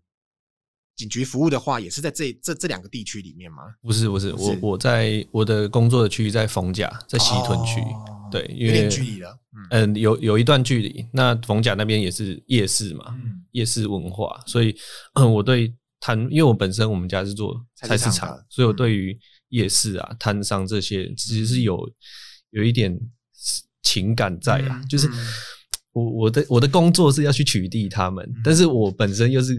[0.95, 3.63] 警局服务的话，也是在这这这两个地区里面吗？
[3.81, 7.79] 不是，不是，我我在我的工作的区域在逢甲，在西屯区。
[7.81, 9.37] 哦对，因为有点距离了，
[9.71, 11.05] 嗯，有有一段距离。
[11.11, 14.73] 那逢甲那边也是夜市嘛，嗯、夜市文化，所以，
[15.15, 19.19] 嗯，我对摊，因为我本身我们家是做菜市场，所以我对于
[19.51, 21.89] 夜市啊、摊商这些，其实是有
[22.49, 22.99] 有一点
[23.81, 24.81] 情感在啊。
[24.81, 25.07] 嗯、就是
[25.93, 29.55] 我我的我的工作是要去取缔他们，嗯、但是我本身又是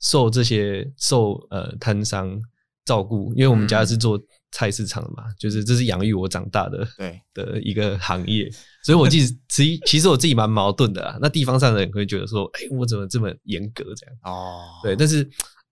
[0.00, 2.40] 受这些受呃摊商
[2.84, 4.18] 照顾，因为我们家是做。
[4.50, 8.50] 菜市场嘛，就是这是养育我长大的对 的一个行业，
[8.82, 11.18] 所以我 其实其其实我自己蛮矛盾的啊。
[11.20, 14.16] 那地方上的人会觉得说，哎，我怎么这么严格这样？
[14.24, 15.22] 哦，对，但是，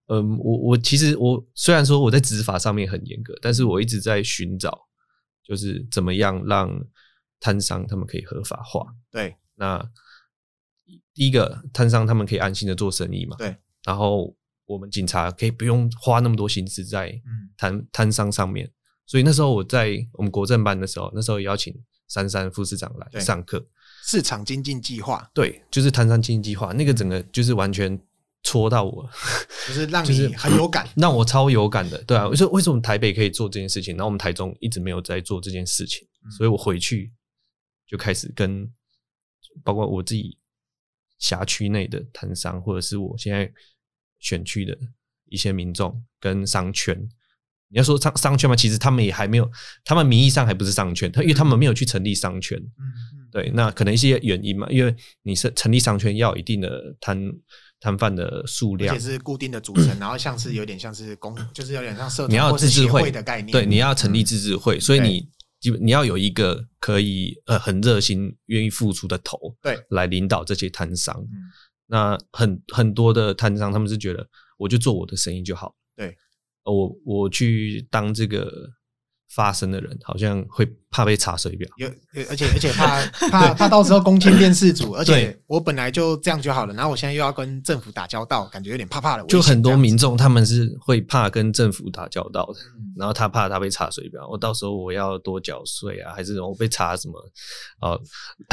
[0.06, 4.86] 嗯，我我其实我虽然说我在执法上面很严格，但是我一直在寻找，
[5.42, 6.70] 就是怎么样让
[7.40, 8.86] 摊商他们可以合法化。
[9.10, 9.82] 对，那
[11.14, 13.36] 第一个摊商他们可以安心的做生意嘛。
[13.36, 14.36] 对，然后。
[14.68, 17.22] 我们警察可以不用花那么多心思在
[17.56, 18.68] 摊摊商上面，
[19.06, 21.72] 所以那时候我在我们国政班的时候，那时候邀请
[22.08, 23.64] 珊珊副市长来上课，
[24.02, 27.96] 市场经济计划，对，就是摊商经济计划，那个整个就是完全
[28.42, 29.08] 戳到我，
[29.68, 37.12] 就是让你很有感， 让我超有感的，对啊，我说为什么台北可以做这件事情，然后我们台中一直没有在做这件事情，所以我回去
[37.86, 38.70] 就开始跟
[39.64, 40.38] 包括我自己
[41.18, 43.52] 辖区内的摊商，或者是我现在。
[44.18, 44.76] 选区的
[45.26, 46.98] 一些民众跟商圈，
[47.68, 49.48] 你要说商商圈嘛，其实他们也还没有，
[49.84, 52.58] 他们名义上还不是商圈，他因为他们没有去成立商圈。
[52.58, 57.30] 嗯，对，那可能一些原因嘛，因为你是成立商圈要有一定的摊
[57.86, 65.28] 摊贩的数量，而且是固定的组成，然后像是有点像是公， 就是有点像社团，你要自治会的概念，对，你要成立自治会，所以你
[65.60, 71.24] 基本你要有一个可以呃很热心、愿意付出的头，对，来领导这些摊商。
[71.86, 75.76] 那很很多的摊商，他们是觉得我就做我的生意就好。
[75.94, 76.16] 对，
[76.64, 78.50] 我我去当这个
[79.28, 81.68] 发声的人，好像会怕被查水表。
[81.76, 81.88] 有，
[82.28, 89.24] 而且而且怕 怕怕到时候公亲变事主，而且我本来就这样就好了，然后我现在又要跟政府打交道，感觉有点怕怕的。
[89.26, 97.14] 就很多民众他们是会怕跟政府打交道的，嗯、然后他怕他被查水表，我到时候我要多缴税啊，还是我被查什么？
[97.82, 98.00] 哦，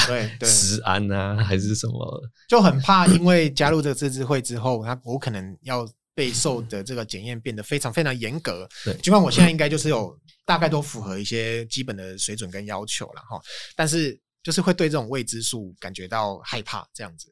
[0.08, 2.22] 对对， 食安啊，还是什么？
[2.50, 8.68] 就很怕，因为加入这个自治会之后，他我可能要被受的这个检验变得非常非常严格。
[8.84, 10.20] 对，尽管我现在应该就是有。
[10.46, 13.42] 大概都符合一些基本的水准跟要求了哈，
[13.78, 17.30] 但是就是会对这种未知数感觉到害怕这样子。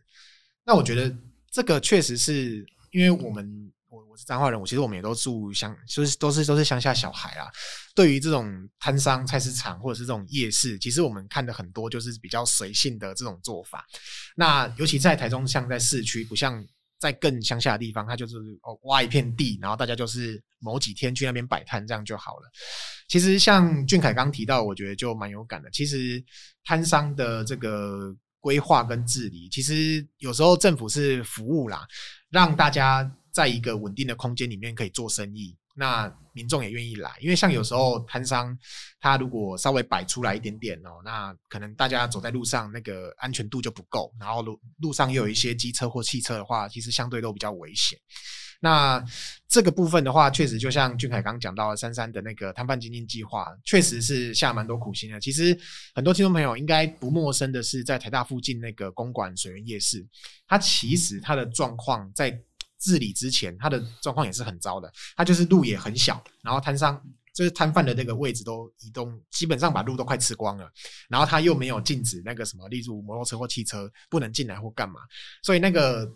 [0.64, 1.14] 那我觉得
[1.52, 7.50] 这个确实是因为我们我我是彰化人，我其实我们也都住乡，就是都是都是乡下小孩啊。
[7.94, 13.86] 对于这种摊商、菜市场或者是这种夜市，其实我们看的很多就是比较随性的这种做法。
[14.38, 16.66] 那尤其在台中，像在市区，不像。
[17.02, 22.48] 在更乡下的地方，他就是哦挖一片地，然后大家就是某几天去那边摆摊，这样就好了。
[23.08, 25.70] 其实像俊凯刚提到，我觉得就蛮有感的。
[25.72, 26.24] 其实
[26.64, 31.88] 摊商的这个规划跟治理，其实有时候政府是服务啦，
[32.30, 37.12] 让大家在一个稳定的空间里面可以做生意，那民众也愿意来。
[37.20, 38.56] 因为像有时候摊商
[39.00, 47.98] 他如果稍微摆出来一点点哦，那可能大家走在路上那个安全度就不够，然后路路上又有一些机车或汽车的话，其实相对都比较危险。
[48.64, 49.04] 那
[49.50, 55.20] 这个部分的话，确实就像俊凯刚刚讲到的，珊珊的那个摊贩精进计划，确实是下蛮多苦心的。
[55.20, 55.58] 其实
[55.96, 60.08] 很多听众朋友应该不陌生的是，在台大附近那个公馆水源夜市，
[60.48, 62.40] 它其实它的状况在
[62.82, 64.92] 治理之前，它的状况也是很糟的。
[65.16, 67.02] 它就是路也很小，然后摊上
[67.34, 70.70] 就是摊贩的那个位置都移动，基本上把路都快吃光了。
[71.08, 75.00] 然后它又没有禁止那个什么，例如摩托车或汽车不能进来或干嘛，
[75.44, 76.12] 所以那个。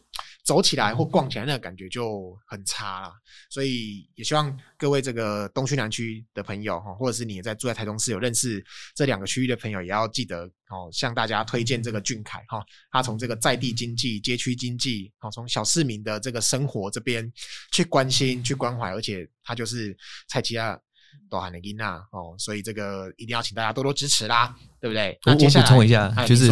[0.45, 3.11] 走起来或逛起来那个感觉就很差了，
[3.49, 17.29] 所以也希望各位这个东区南区的朋友哈，或者是你在住在台中市有认识这两个区域的朋友，也要记得哦，向大家推荐这个俊凯哈，他从这个在地经济、街区经济，哦，从小市民的这个生活这边
[17.71, 20.79] 去关心、去关怀，而且他就是蔡奇亚
[21.27, 25.17] 多罕的吉娜哦，所以这个一定要请大家多多支持啦，对不对？
[25.25, 26.51] 我补充一下，就是。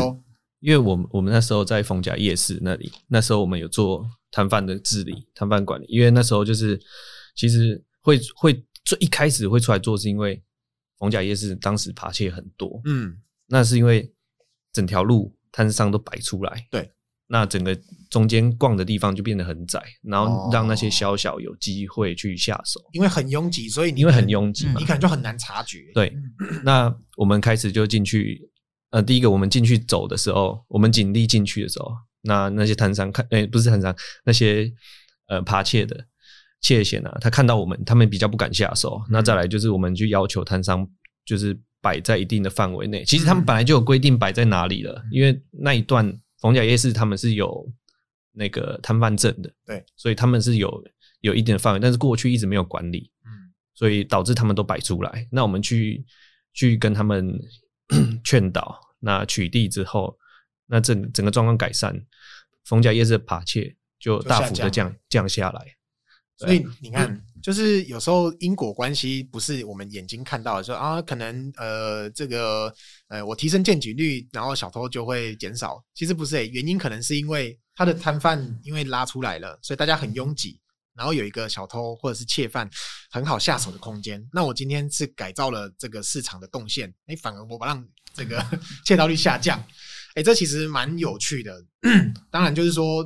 [0.63, 4.01] 因为我们我们那时候在逢甲夜市那里，那时候我们有做
[4.31, 5.85] 摊贩的治理、摊贩管理。
[5.89, 6.79] 因为那时候就是
[7.35, 10.41] 其实会会最一开始会出来做，是因为
[10.97, 14.09] 逢甲夜市当时扒窃很多，嗯，那是因为
[14.71, 16.89] 整条路摊商都摆出来，对，
[17.27, 17.77] 那整个
[18.09, 25.79] 中间逛的地方就变得很窄，然后让那些小小有机会去下手，因为很拥挤，所以你因为很拥挤嘛，你可能就很难察觉。
[25.93, 26.15] 对，
[26.63, 28.49] 那我们开始就进去。
[28.93, 31.91] 呃，第一个我们进去走的时候，我们警力进去的时候，
[32.21, 34.71] 那那些摊商看，哎、欸，不是摊商，那些
[35.29, 36.05] 呃扒窃的
[36.61, 39.01] 窃嫌啊，他看到我们，他们比较不敢下手。
[39.05, 40.87] 嗯、那再来就是我们就要求摊商
[41.25, 43.03] 就是摆在一定的范围内。
[43.03, 47.67] 其实他们本来就有规定摆在哪里了，嗯、因为那一段逢甲夜市他们是有
[48.31, 50.83] 那个摊贩证的，对，所以他们是有
[51.21, 55.27] 有一定的范围，但是过去一直没有管理，嗯，所以导致他们都摆出来。
[55.31, 56.05] 那我们去
[56.53, 57.35] 去跟他们。
[58.23, 60.17] 劝导，那取缔之后，
[60.67, 62.05] 那整整个状况改善，
[62.65, 65.61] 逢甲夜市的扒窃就大幅的降降下来。
[66.35, 72.73] 所以你看，嗯、 就是有时候因果关系不是我们眼睛看到的，说啊，可能呃这个
[73.07, 75.83] 呃我提升检举率，然后小偷就会减少。
[75.93, 80.59] 其实不是诶、欸，原因可能是因为他的摊贩因为拉出来了，所以大家很拥挤。
[80.95, 82.69] 然后有一个小偷或者是窃犯
[83.09, 87.83] 很好下手的空间，那我今天是改造了这个市场的动线，哎，反而我把让
[88.13, 88.45] 这个
[88.85, 89.59] 窃盗率下降，
[90.13, 91.63] 哎，这其实蛮有趣的。
[92.29, 93.03] 当然就是说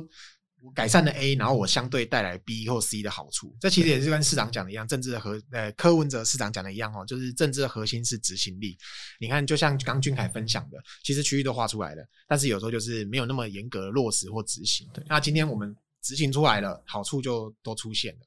[0.60, 8.76] 我改善了 A，然后我相对带来 B 或 C 的好处，这其实也是跟市长讲的一样，政治的核呃柯文哲市长讲的一样哦，就是政治的核心是执行力。
[9.18, 14.86] 你看，就像刚俊凯分享的，其实区域都画出来了，但是有时候就是没有那么严格的落实或执行。
[14.92, 15.74] 对，那今天我们。
[16.08, 18.20] 执行出来了，好处就都出现了。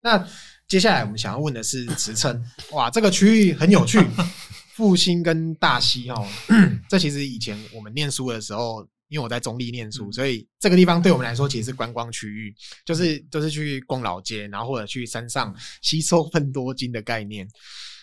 [0.00, 0.26] 那
[0.66, 4.02] 接下来我们想要问的是职称，哇，这个区域很有趣，
[4.72, 6.26] 复兴跟大溪哦，
[6.88, 12.54] 这其实以前我们念书的时候，因为我在中立念书，所以这个地方对我们来说其实是观光区域，
[12.86, 17.46] 就是就是去逛老街，然后或者去山上吸收芬多金的概念。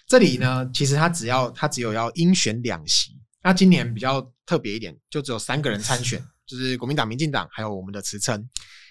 [0.06, 8.48] 这里呢，其实它只要它只有要应选两席，那今年比较特别一点，就只有三个人参选，就是国民党、民进党还有我们的职称。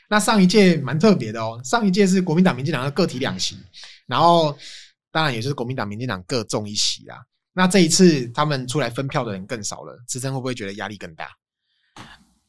[0.08, 3.56] 那上一届蛮特别的哦，上一届是国民党、民进党的各提两席，
[4.06, 4.56] 然后
[5.10, 7.18] 当然也就是国民党、民进党各中一席啊。
[7.52, 11.28] 那这一次他们出来分票的人更少了，职称会不会觉得压力更大？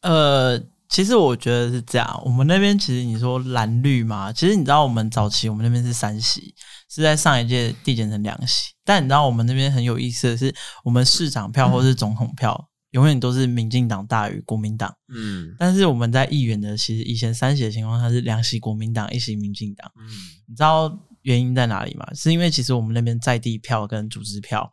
[0.02, 6.54] 呃，其实我觉得是这样，我们那边其实你说蓝绿嘛，其实你知道我们早期我们那边是三席，
[6.90, 10.54] 是在上一届递减成两席，但你知道我们那边很有意思的是，
[10.84, 12.70] 我们市长票或是总统票。
[12.90, 20.08] 嗯永远都是民进党大于国民党，嗯，但是我们在议员的其实以前三席的情况下是两席国民党，一席民进党，嗯，
[20.48, 22.08] 你知道原因在哪里吗？
[22.16, 24.72] 是因为其实我们那边在地票跟组织票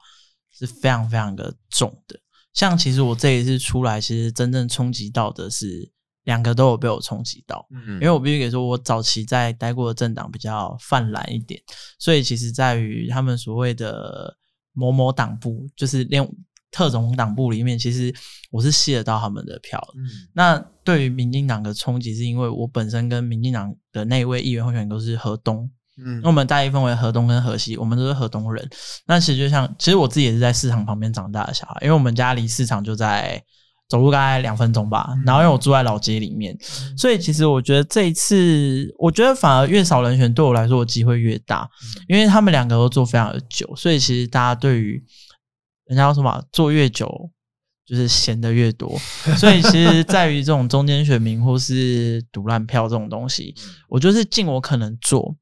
[0.53, 2.17] 是非常非常的重的，
[2.53, 5.91] 像其实我这一次出来，其实真正冲击到的是
[6.23, 11.61] 两个都有被我冲击到，嗯，因为我必须给说，我早期在待过的政党比较泛滥一点，
[11.99, 14.37] 所以其实在于他们所谓的
[14.73, 16.25] 某某党部，就是连。
[16.75, 18.13] 特种党部里面，其实
[18.51, 19.81] 我是吸得到他们的票。
[19.97, 20.03] 嗯，
[20.33, 25.71] 那对于民进党的冲击，是因为我本身跟民进党的那一位议员候选人都是河东。
[26.05, 28.69] 嗯，那我们大一分为河东跟河西，我们都是河东人。
[29.07, 33.41] 那其实就像，其实我自己也是在市场旁边长大的小孩，因为我们家离市场就在
[33.89, 35.15] 走路大概两分钟吧。
[35.25, 36.59] 然后因为我住在老街里面，
[36.97, 41.71] 所以其实我觉得这一次，我觉得反而越少人选，对我来说我机会越大，
[42.09, 45.01] 因为他们两个都做非常的久，所以其实大家对于
[45.87, 47.31] 人家说什么做越久，
[47.85, 48.99] 就是闲的越多，
[49.37, 53.55] 所以其实在于这种中间选民或是赌烂票这种东西，
[53.89, 55.37] 我就是尽我可能做，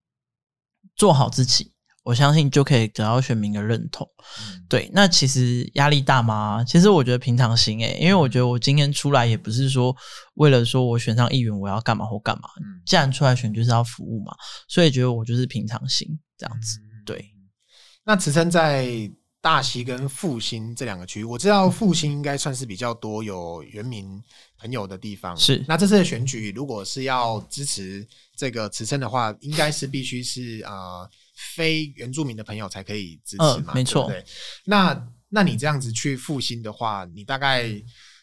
[0.97, 1.73] 做好自己，
[2.03, 4.05] 我相信就可以得到选民的认同。
[4.69, 6.65] 对，那其实压力大吗？
[6.65, 9.95] 其实我觉得平常心诶、欸，因为我觉得我今天出来也不是说
[10.35, 12.49] 为了说我选上议员我要干嘛或干嘛，
[12.85, 14.35] 既然出来选就是要服务嘛，
[14.67, 16.81] 所以觉得我就是平常心这样子。
[17.07, 17.25] 对，
[18.05, 19.09] 那慈琛在。
[19.43, 24.23] 大溪跟复兴这两个区域，我知道复兴应该算是比较多有原民
[24.57, 25.37] 朋友的地方。
[25.37, 33.65] 是，那这次的选举，如果是要支持这个慈生的话，应该是必须是呃非原住民的朋友才可以支持嘛？
[33.67, 34.07] 呃、没错。
[34.07, 34.25] 对，
[34.65, 37.69] 那那你这样子去复兴的话，你大概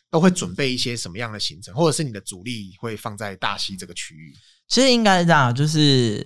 [0.09, 4.33] 都会准备一些什么样的行程，或者是你的主力会放在大溪这个区域？
[4.69, 6.25] 其实应该是这样，就是。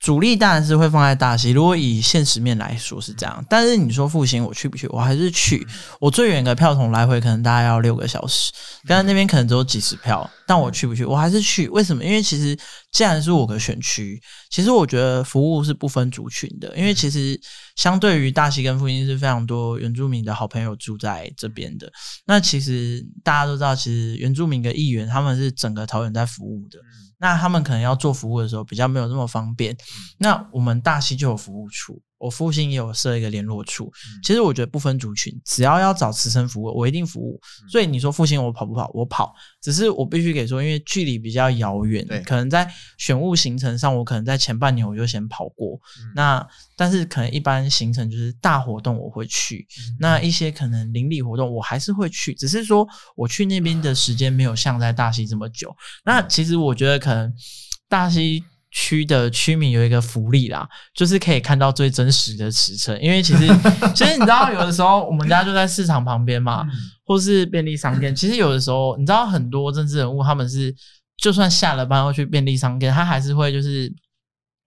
[0.00, 4.86] 主力当然是会放在大溪，如果以现实面来说是这样，但是你说复兴我去不去？
[4.88, 5.66] 我还是去。
[6.00, 8.50] 我最远的票筒来回可能大概要六个小时，
[8.88, 11.04] 但是那边可能只有几十票，但我去不去？
[11.04, 11.68] 我还是去。
[11.68, 12.02] 为什么？
[12.02, 12.58] 因为其实
[12.90, 17.38] 既然是我的选区，其实我觉得服务是不分族群的，因为其实
[17.76, 21.92] 相对于大溪跟复兴是非常多原住民的好朋友住在这边的。
[22.24, 26.78] 那其实大家都知道，其实原住民的议员他们是整个桃园在服务的。
[27.20, 29.76] 那他们可能要做服务的时候比较没有那么方便。
[30.18, 33.90] 那我们大溪就有服务处，我复兴也有设一个联络处。
[34.22, 37.40] 其实我觉得不分族群，只要要找慈生服务，我一定服务。
[37.68, 38.90] 所以你说复兴我跑不跑？
[38.94, 45.80] 我跑，只是我必须给说，因为距离比较遥远，可能在选物行程上，我可能在前半年我就先跑过。
[46.14, 46.46] 那
[46.76, 49.66] 但是可能一般行程就是大活动我会去，
[49.98, 55.74] 那一些可能邻里活动我还是会去，只是说我去那边的时间没有像在大溪这么久。
[56.04, 57.32] 那其实我觉得可能
[57.88, 63.46] 大溪区的区民有一个福利啦，就是可以看到最真实的尺寸，因为其实
[63.94, 66.66] 其实你知道有的时候我们家就在市场旁边嘛，
[67.04, 70.74] 或是便利商店，其实有的时候你知道很多政治人物他们是
[71.16, 73.92] 就算下了班要去便利商店，他还是会就是。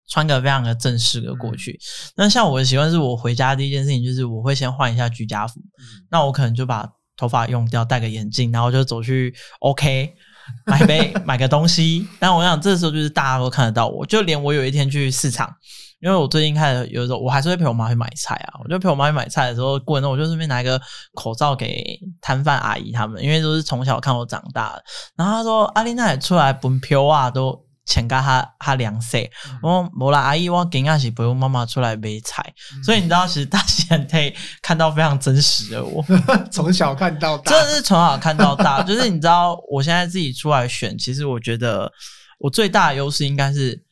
[0.09, 1.79] 穿个非常的正式的过去，嗯、
[2.17, 6.85] 那像我的习惯是我回家第一件事情就是我会先换一下居家服，嗯、那我可能就把
[7.15, 10.13] 头发用掉，戴个眼镜，然后就走去 OK
[10.65, 12.07] 买杯买个东西。
[12.19, 15.53] 但我想这时候就是大家都看得到我，就连我有一天去市场，
[15.99, 20.79] 因为我最近开始有时候我还是会陪我妈去买菜啊，我就陪我妈去买菜的时候，过程中我就顺便拿一个
[21.13, 24.83] 口罩给摊贩阿姨他们，因为都是从小看我长大的。
[25.15, 27.63] 然后她说阿丽娜也出来本票啊都。
[27.85, 29.29] 钱给他他两岁，
[29.61, 32.41] 我无啦，阿姨我今仔是陪我妈妈出来买菜，
[32.75, 36.03] 嗯、所以你知道，其实大溪人可以看到非常真实的我，
[36.49, 38.81] 从小看到大，真的是从小看到大。
[38.87, 41.91] 就是你知道，我现在自己出来选，其实我觉得
[42.39, 43.83] 我最大的优势应该是，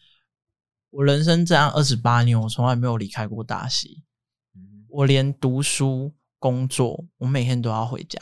[0.92, 4.04] 我人生这样二十八年，我从来没有离开过大溪，
[4.90, 8.20] 我连读书、工作，我每天都要回家。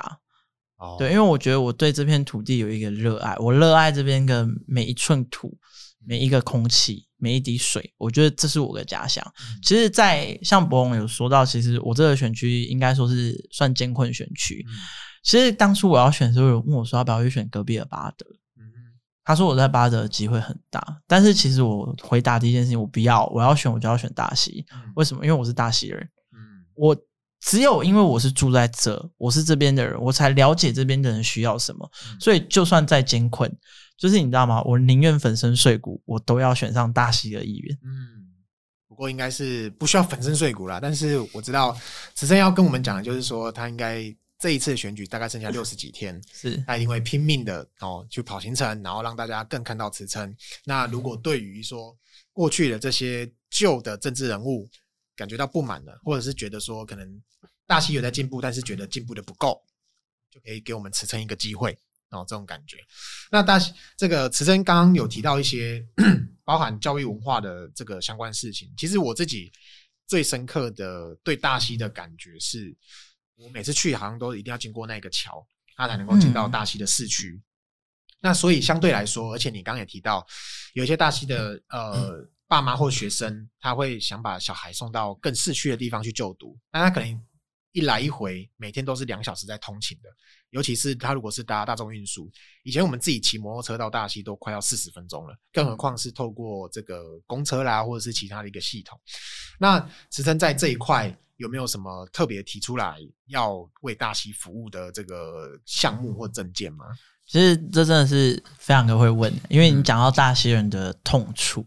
[0.98, 5.58] 对，因为我觉得我对这片土地有一个热爱，我热爱这边的每一寸土、
[6.06, 9.22] 每一个空气、每一滴水，我觉得这是我的家乡。
[9.62, 14.66] 其实，在像博宏有说到，其实我这个选区应该说是算艰困选区。
[15.22, 18.26] 其实当初我要选的时候，有问我说要不要去选隔壁的巴德，
[19.26, 24.66] 他说我在巴德的机会很大，但是其实我回答第一件事情，我不要，我要选我就要选大溪。
[24.96, 25.26] 为什么？
[25.26, 26.96] 因为我是大溪人，嗯我。
[27.40, 31.90] 只有因为我是住在这，我是这边的人，我才了解这边的人需要什么。
[32.20, 33.50] 所以就算再艰困，
[33.98, 34.62] 就是你知道吗？
[34.64, 37.78] 我宁愿粉身碎骨，我都要选上大溪的议员。
[37.84, 38.28] 嗯，
[38.88, 40.80] 不过应该是不需要粉身碎骨啦。
[40.82, 41.76] 但是我知道
[42.14, 44.04] 慈琛要跟我们讲的就是说，他应该
[44.38, 50.36] 这一次的选举大概剩下 六十几天，是他一定会拼命的哦去跑行程，然后让大家更看到慈琛。
[50.66, 51.96] 那如果对于说
[52.34, 54.68] 过去的这些旧的政治人物，
[55.20, 57.22] 感觉到不满了，或者是觉得说可能
[57.68, 59.62] 大溪有在进步，但是觉得进步的不够，
[60.32, 61.78] 就可以给我们慈琛一个机会
[62.12, 62.78] 哦，这种感觉。
[63.30, 65.86] 那大溪这个慈琛刚刚有提到一些
[66.46, 69.52] 包含教育文化的这个相关事情，其实我自己
[70.08, 72.74] 最深刻的对大溪的感觉是，
[73.36, 75.46] 我每次去好像都一定要经过那个桥，
[75.76, 77.32] 它才能够进到大溪的市区。
[77.32, 77.44] 嗯、
[78.22, 80.26] 那所以相对来说，而且你刚刚也提到，
[80.76, 82.26] 有一些大溪的呃。
[82.50, 87.26] 爸妈或学生，他会想把小孩送到更市区的地方去就读，那他可能
[87.74, 90.10] 一来一回，每天都是两小时在通勤的。
[90.50, 92.28] 尤其是他如果是搭大众运输，
[92.64, 99.00] 以前我们自己骑摩托车到大溪都快要四十分钟了，更何况是透过这个公车啦，或者是其他的一个系统。
[99.60, 99.80] 那
[100.10, 102.98] 慈琛在这一块有没有什么特别提出来
[103.28, 106.86] 要为大溪服务的这个项目或证件吗？
[107.28, 111.64] 其实这真的是非常的会问，因为你讲到大溪人的痛处。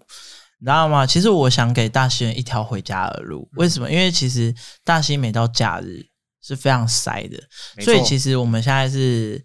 [0.63, 1.05] 你知道吗？
[1.05, 3.49] 其实我想给大溪人一条回家的路。
[3.57, 3.91] 为什么？
[3.91, 4.55] 因为其实
[4.85, 6.07] 大溪每到假日，
[6.41, 7.37] 是非常塞的。
[7.83, 9.45] 所以其实我们现在是。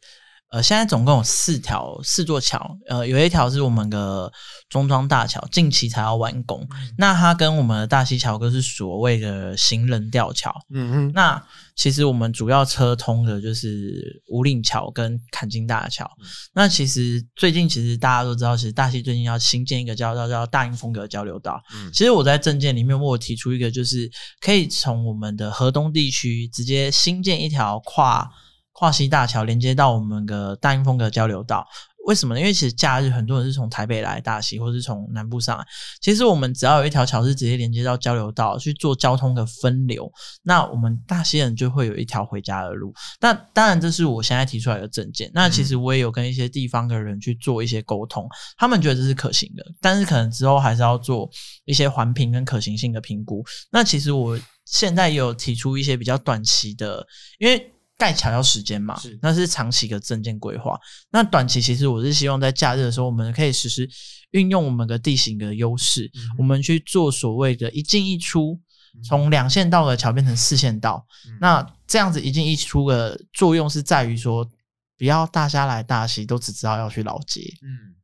[0.49, 4.31] 呃，现在总共有四条四座桥，呃，有一条是我们的
[4.69, 6.65] 中庄大桥，近期才要完工。
[6.71, 10.53] 嗯、那它跟我们的大溪桥都是所谓的行人吊桥。
[10.73, 11.11] 嗯嗯。
[11.13, 11.43] 那
[11.75, 16.09] 其实我们主要车通的就是五岭桥跟坎金大桥。
[16.21, 21.61] 嗯、那其实最近其实大家都知道，其实大溪最近要新建一个叫叫叫大英风格交流道。
[21.75, 21.91] 嗯。
[21.91, 28.31] 其实我在政见里面我有提出一个，就是可以从我们的河东地区直接新建一条跨。
[28.77, 31.65] 跨溪大桥连接到我们的大英风格交流道，
[32.05, 32.39] 为什么呢？
[32.39, 35.65] 因为其实假日很多人是从台北来大溪，或是从南部上来。
[35.99, 40.07] 其实我们只要有一条桥是直接连接到交流道去做交通的分流，
[40.43, 42.93] 那我们大溪人就会有一条回家的路。
[43.19, 45.31] 那当然，这是我现在提出来的政见。
[45.33, 51.27] 那其实我也有跟一些地方的人去做一些沟通，他们觉得这是可行的，但是可能之后还是要做
[51.65, 53.43] 一些环评跟可行性的评估。
[53.71, 57.03] 那其实我现在也有提出一些比较短期的，
[57.39, 57.73] 因为。
[57.97, 60.79] 盖桥要时间嘛，是那是长期的政见规划。
[61.09, 63.89] 那短期其实我是希望在假日的时候，我们可以实施
[64.31, 68.59] 运用我们的地形的优势，嗯、我们去做所谓的一进一出，
[69.03, 71.05] 从两线道的桥变成四线道。
[71.27, 74.47] 嗯、那这样子一进一出的作用是在于说，
[74.97, 77.41] 不要大家来大溪都只知道要去老街。
[77.63, 77.96] 嗯。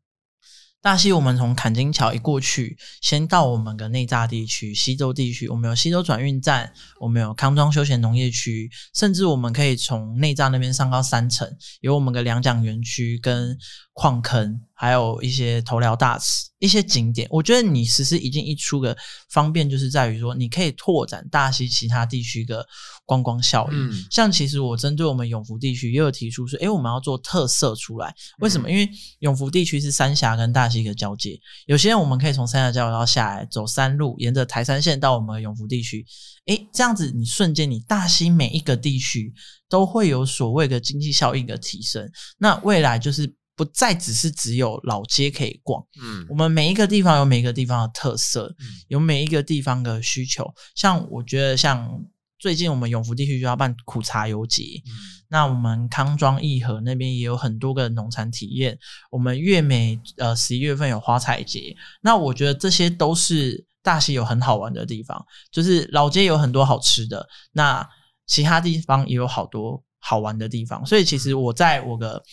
[0.84, 13.58] 大溪，我们从坎金桥一过去，先到我们的内栅地区、西周地区，我们有西周转运站，我们有康庄休闲农业区，甚至我们可以从内栅那边上到三层，有我们的两蒋园区跟
[13.94, 14.60] 矿坑。
[14.76, 18.97] 还有一些头寮大池，一些景点，我觉得你实施一进一出的
[19.30, 22.65] 方便，就是在于说，你可以拓展大溪其他地区的
[23.05, 23.76] 观光效益。
[23.76, 28.13] 嗯、像其实我针对我们永福地区也有提出说，诶、欸，我们要做特色出来。
[28.39, 28.69] 为什么？
[28.69, 36.03] 因为永福地区是三峡跟大溪的交界，有些人我们可以从三峡交流道下来，走山路，沿着台山线到我们的永福地区。
[36.47, 39.32] 诶、欸，这样子你瞬间你大溪每一个地区
[39.69, 42.11] 都会有所谓的经济效益的提升。
[42.39, 43.32] 那未来就是。
[43.56, 50.51] 不再只是只有老街可以逛，嗯，我们每一个地方有每一个地方的特色，嗯，有每一个地方的需求。
[50.74, 52.04] 像我觉得，像
[52.39, 54.91] 最近我们永福地区就要办苦茶游节，嗯，
[55.30, 58.76] 那我们康庄义和那边也有很多个农产体验。
[59.12, 67.88] 我们月美呃十一月份有花彩节，那我觉得这些都是大溪有很好玩的地方，就是老街有很多好吃的，那
[68.26, 70.84] 其他地方也有好多好玩的地方。
[70.88, 72.24] 所以其实我在我的。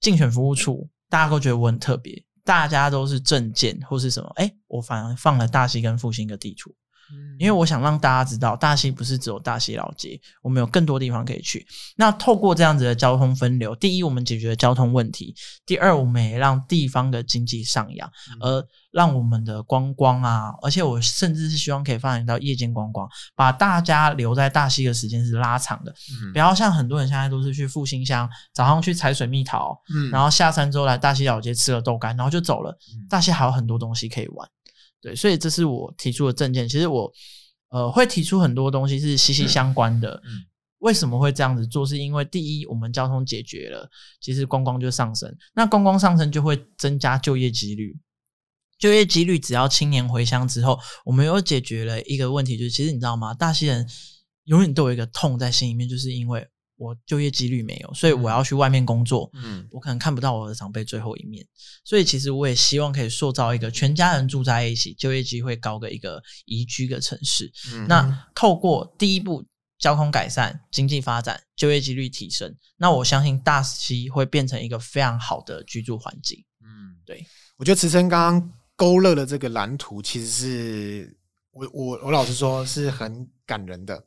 [0.00, 6.74] 竞选服务处，大家都觉得我很特别，大家都是证件或是什么，哎，我反而放了大溪跟复兴的地图。
[7.40, 11.66] 因为我想让大家知道，大溪不是只有大溪老街，我们有更多地方可以去。
[11.96, 15.34] 那透过这样子的交通分流，第一，我们解决了交通问题；
[15.66, 25.92] 第二，我们也让地方的经济上扬，而让我们的观光啊，而且我甚至是希望可以发展到夜间观光，把大家留在大溪的时间是拉长的。
[25.92, 32.76] 嗯不要像很多人现在都是去复兴乡，早上去采水蜜桃，嗯然后下山之后来大溪老街吃了豆干，然后就走了。
[33.08, 34.48] 大溪还有很多东西可以玩。
[35.02, 36.68] 对，所以这是我提出的政见。
[36.68, 37.10] 其实我，
[37.70, 40.20] 呃，会提出很多东西是息息相关的。
[40.26, 40.44] 嗯，
[40.80, 41.86] 为什么会这样子做？
[41.86, 43.88] 是因为第一，我们交通解决了，
[44.20, 45.34] 其实观光就上升。
[45.54, 47.98] 那观光上升就会增加就业几率，
[48.80, 53.32] 就业几率只要青年回乡之后，我们又解决了一个问题，就是其实你知道吗？
[53.32, 53.88] 大西人
[54.46, 56.44] 永远都有一个痛在心里面，就是因为。
[56.82, 59.28] 我就业几率没有，所以我要去外面工作。
[59.34, 61.46] 嗯，我可能看不到我的长辈最后一面，
[61.84, 67.52] 所以其实我也希望可以塑造一个全家人住在一起、就业机会高的一个宜居的城市。
[67.74, 69.44] 嗯，那透过第一步
[69.78, 76.42] 交通改善、经济发展、就业几率提升，那我相信大溪会变成一个非常好的居住环境。
[76.64, 77.26] 嗯，对，
[77.58, 81.16] 我觉得池生刚刚勾勒的这个蓝图，其实是
[81.50, 84.02] 我我我老实说是很感人的。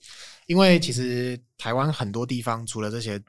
[0.47, 3.21] 因为其实台湾很多地方，除了这些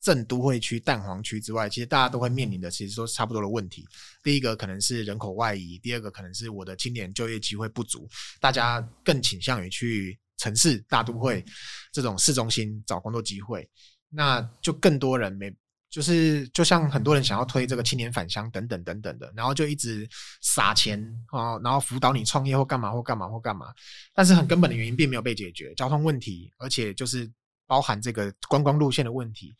[0.00, 3.84] 正都会区、蛋黄区之外，其实大家都会面临的，其实都是差不多的问题。
[4.22, 11.44] 第一个可能是人口外移，第二个可能是我的青年就业机会不足，大家更倾向于去城市大都会
[11.90, 13.68] 这种市中心找工作机会，
[14.08, 15.52] 那就更多人没。
[15.92, 20.08] 就是就像很多人想要推这个青年返乡等等等等的，然后就一直
[20.40, 23.66] 撒钱啊，然后辅导你创业或干嘛或干嘛或干嘛，
[24.14, 27.30] 但是很根本的原因并没有被解决，交通问题，而且就是
[27.66, 29.54] 包含这个观光路线的问题，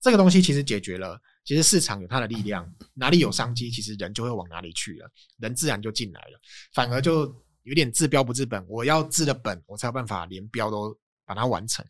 [0.00, 5.08] 这个东西其实解决了，其实市场有它的力量，哪里有商机，其实人就会往哪里去了，
[5.38, 6.40] 人自然就进来了，
[6.74, 7.32] 反而就
[7.62, 10.92] 有点治标不治本，我要治的本，我才有办法连标都
[11.24, 11.86] 把它完成。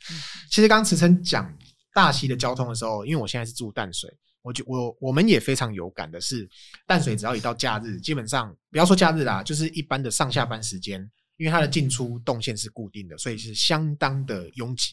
[0.50, 1.50] 其实刚刚池诚讲。
[1.96, 6.46] 大溪的交通的时候，因为我现在是住淡水，我就我我们也非常有感的是，
[6.86, 11.00] 淡水只要一到假日，基本上不要说假日啦，就是一般的上下班时间，
[11.38, 14.92] 因为它的进出动线是固定的，所以是相当的拥挤。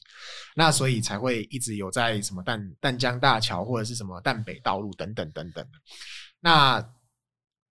[0.55, 5.67] 那所以才会一直有在什么淡淡江大桥或者是什么淡北道路等等等等。
[6.39, 6.81] 那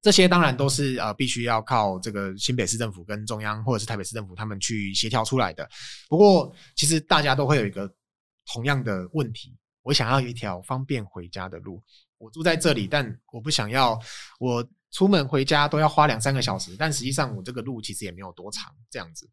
[0.02, 5.70] 这些当然都是呃必须要靠这个新北市政府跟中央或者是台北市政府他们去协调出来的。
[6.10, 7.90] 不过其实大家都会有一个
[8.46, 11.82] 同样的问题：我想要一条方便回家的路。
[12.18, 14.00] 我住在这里，但我不想要
[14.40, 16.76] 我出门回家都要花两三个小时。
[16.78, 19.30] 但实际上我这个路其实也没有多长，这样子。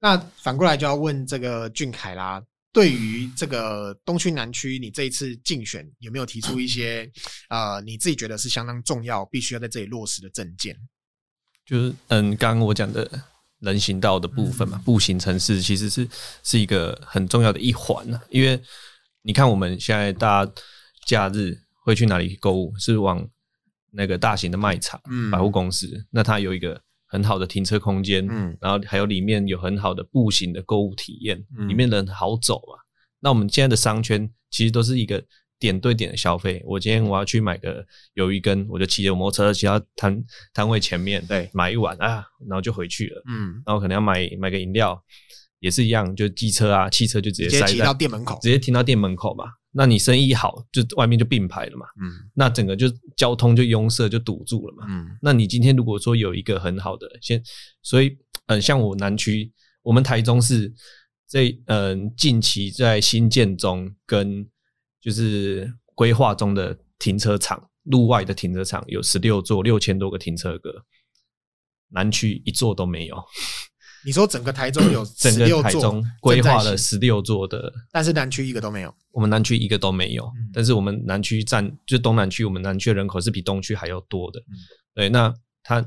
[0.00, 2.42] 那反过来就要问这个俊凯啦。
[2.72, 7.10] 对于这个东区南区，你这一次竞选有没有提出一些
[7.48, 10.76] 呃，你自己觉得是相当重要、必须要在这里落实的政见？
[11.66, 13.10] 就是嗯，刚刚我讲的
[13.60, 16.08] 人行道的部分嘛，嗯、步行城市其实是
[16.42, 18.20] 是一个很重要的一环呢。
[18.28, 18.60] 因为
[19.22, 20.52] 你看我们现在大家
[21.06, 22.72] 假日会去哪里购物？
[22.78, 23.26] 是往
[23.90, 26.80] 那个大型的卖场、嗯、百货公司，那它有一个。
[27.12, 32.78] 很好的停车空间，嗯，然后还有里面有很好的步行的购物体验，嗯，里面人好走嘛。
[33.18, 35.20] 那我们现在的商圈其实都是一个
[35.60, 36.60] 点对点的消费。
[36.66, 37.86] 我今天我要去买个
[38.16, 45.00] 鱿鱼羹，我就骑着摩托车骑到摊摊位前面，对，买一碗啊，然后就回去了，嗯，然后可能要买买个饮料，
[45.60, 49.44] 也是一样，就机车啊，汽车就直接塞到店门口，直接停到店门口嘛。
[49.72, 57.40] 那你生意好，就外面就并排了嘛，嗯，那整个就交通就拥塞就堵住了嘛，嗯，那你今天如果说有一个很好的先，
[57.80, 59.52] 所以嗯，像我南区，
[59.82, 60.74] 我们台中市
[61.28, 64.44] 这嗯近期在新建中跟
[65.00, 70.84] 就是规划中的停车场，路外的停车场有十六座六千多个停车格，
[71.88, 73.16] 南区一座都没有。
[74.02, 78.94] 你说整个台中有 十六座规划了十六座的，但是南区一个都没有。
[79.10, 84.40] 我们南区一个都没有，嗯、但是我们南区占就东南区，我们南区人口是比东区还要多的。
[84.40, 84.56] 嗯、
[84.94, 85.84] 对，那它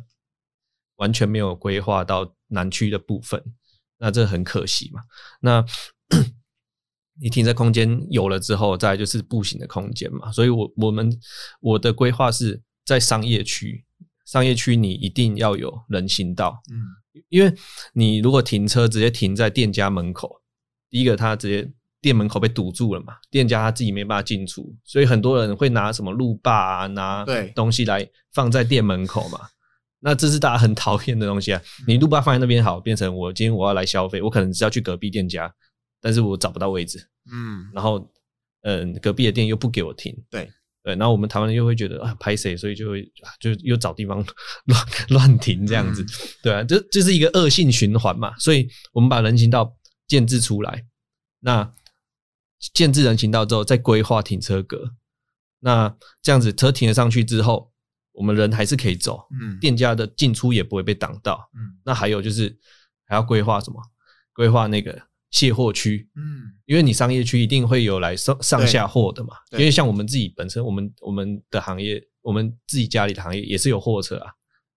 [0.98, 3.44] 完全没有规划到南区的部分，
[3.98, 5.02] 那这很可惜嘛。
[5.40, 5.66] 那
[7.22, 10.32] 你停车空间有了之后，再就是步行的空间嘛。
[10.32, 11.12] 所以我我们
[11.60, 13.84] 我的规划是在商业区，
[14.26, 16.62] 商业区你一定要有人行道。
[16.72, 16.80] 嗯。
[17.30, 17.54] 因为
[17.94, 20.42] 你如果停车直接停在店家门口，
[20.90, 29.40] 第一个他直接店门口被堵住了嘛，店家他自己没办法进出，所以很多人会拿什么路霸啊，拿东西来放在店门口嘛。
[30.00, 31.62] 那这是大家很讨厌的东西啊。
[31.88, 35.54] 你路霸放在那边好，变成我今天我要来消费，我可能是要去隔壁店家，
[36.04, 37.00] 但是我找不到位置，
[37.32, 38.12] 嗯，然后
[38.64, 40.52] 嗯，隔壁的店又不给我停，对。
[40.86, 44.18] 对，然后我们台湾人又会觉得啊，拍谁，所以就会就又找地方
[44.68, 46.08] 乱乱停这样子，嗯、
[46.44, 48.38] 对啊，这这是一个恶性循环嘛。
[48.38, 49.74] 所以我们把人行道
[50.08, 50.86] 建置出来，
[51.40, 51.74] 那
[52.74, 54.92] 建制人行道之后，再规划停车格，
[55.60, 57.72] 那这样子车停了上去之后，
[58.12, 62.54] 我们人还是可以走，嗯，店家的进出也不会被挡到，嗯，那还有就是
[63.06, 63.82] 还要规划什么？
[64.34, 65.02] 规划那个。
[65.34, 74.32] 卸货区，嗯，因为你商业区一定会有来上上下货的嘛，因为像我们自己本身，我们我们的行业，我们自己家里的行业也是有货车啊。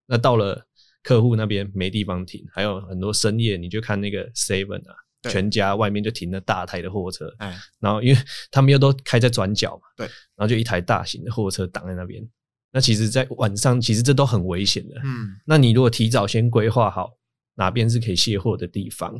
[0.06, 0.66] 那到了
[1.02, 4.94] 客户那边没地方停，还有很多深夜，你就看那个 Seven 啊，
[5.30, 12.26] 全家外面就停了大台的货车，哎，然后因为他们又都开在转角嘛，对，然后就一台大型的货车挡在那边。
[12.72, 17.10] 那其实，在晚上其实这都很危险的，嗯，那你如果提早先规划好
[17.56, 19.14] 哪边是可以卸货的地方。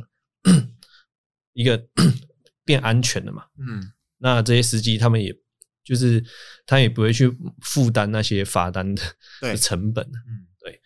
[1.57, 1.75] 一个
[2.63, 3.43] 变安全的嘛？
[3.57, 5.35] 嗯，那这些司机他们也
[5.83, 6.23] 就是
[6.67, 10.05] 他也不会去负担那些罚单的成本。
[10.05, 10.79] 嗯，对。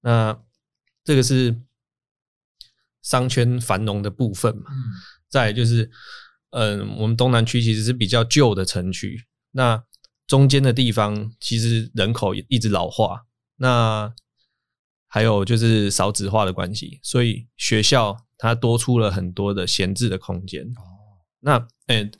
[0.00, 0.42] 那
[1.04, 1.54] 这个是
[3.02, 4.70] 商圈繁荣的部分嘛？
[4.70, 4.76] 嗯，
[5.28, 5.90] 再来就是，
[6.52, 9.84] 嗯，我们东南区其实是比较旧的城区，那
[10.26, 13.26] 中间的地方其实人口一直老化，
[13.56, 14.14] 那
[15.08, 18.16] 还有就是少子化的关系，所以学校。
[18.40, 20.64] 它多出了很多的闲置的空间。
[20.64, 20.82] 哦，
[21.40, 22.10] 那诶、欸，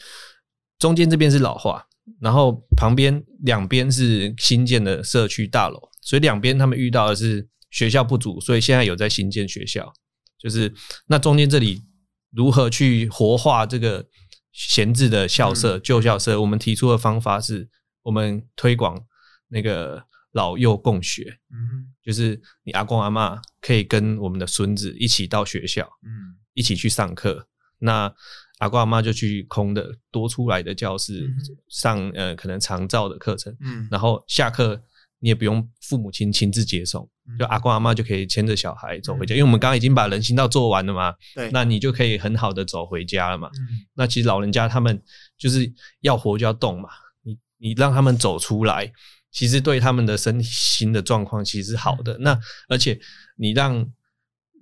[0.78, 1.82] 中间这边是老化，
[2.20, 9.90] 然后旁边两边是新建的社区大楼，所以两边他们遇到的是学校不足，所以现在有在新建学校。
[10.38, 10.72] 就是
[11.06, 11.82] 那中间这里
[12.30, 14.06] 如何去活化这个
[14.52, 16.40] 闲置的校舍、旧、嗯、校舍？
[16.40, 17.68] 我们提出的方法是
[18.02, 19.02] 我们推广
[19.48, 20.04] 那个。
[20.32, 27.46] 老幼共学，嗯，就是你阿公阿妈可以跟我们的孙子一起到学校，嗯，一起去上课。
[27.78, 28.12] 那
[28.58, 31.32] 阿公阿妈就去空的多出来的教室
[31.68, 34.82] 上，呃，可能长照的课程，嗯，然后下课
[35.20, 37.08] 你也不用父母亲亲自接送，
[37.38, 43.48] 就阿公阿妈就可以牵着小孩走回家，因为我们刚刚已经把人行道做完了嘛，对，那你就可以很好的走回家了嘛。
[43.54, 45.00] 嗯，那其实老人家他们
[45.38, 46.88] 就是要活就要动嘛，
[47.22, 48.92] 你你让他们走出来。
[49.30, 52.18] 其实对他们的身心的状况其实是好的。
[52.18, 53.00] 那而且
[53.36, 53.90] 你让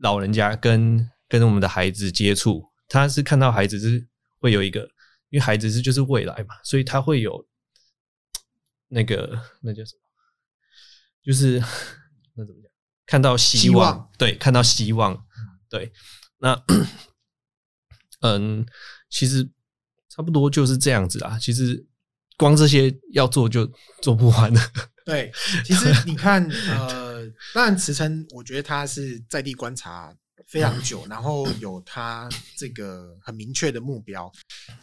[0.00, 4.06] 老人家跟跟我们的孩子接触，他是看到孩子是
[4.38, 4.82] 会有一个，
[5.30, 7.46] 因为孩子是就是未来嘛，所以他会有
[8.88, 10.00] 那个那叫什么，
[11.22, 11.58] 就是
[12.34, 12.70] 那怎么讲？
[13.06, 14.10] 看到希望，希望。
[14.18, 15.26] 对，看到希望，
[15.70, 15.92] 对，
[16.38, 16.62] 那
[18.20, 18.66] 嗯，
[19.08, 19.50] 其实
[20.08, 21.38] 差不多就是这样子啊。
[21.38, 21.86] 其实
[22.38, 23.70] 光这些要做就
[24.00, 24.60] 做不完了。
[25.04, 25.30] 对，
[25.64, 30.14] 其实你看，呃，当然慈琛，我觉得他是在地观察
[30.46, 34.30] 非常久， 然后有他这个很明确的目标。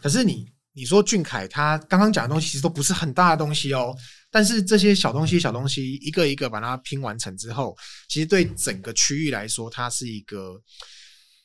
[0.02, 3.96] 可是你你说俊凯他刚刚讲的东西，其实都不是很大的东西哦。
[4.30, 7.76] 但是这些小东西、小东西一个一个把它拼完成之后，
[8.08, 10.60] 其实对整个区域来说，它是一个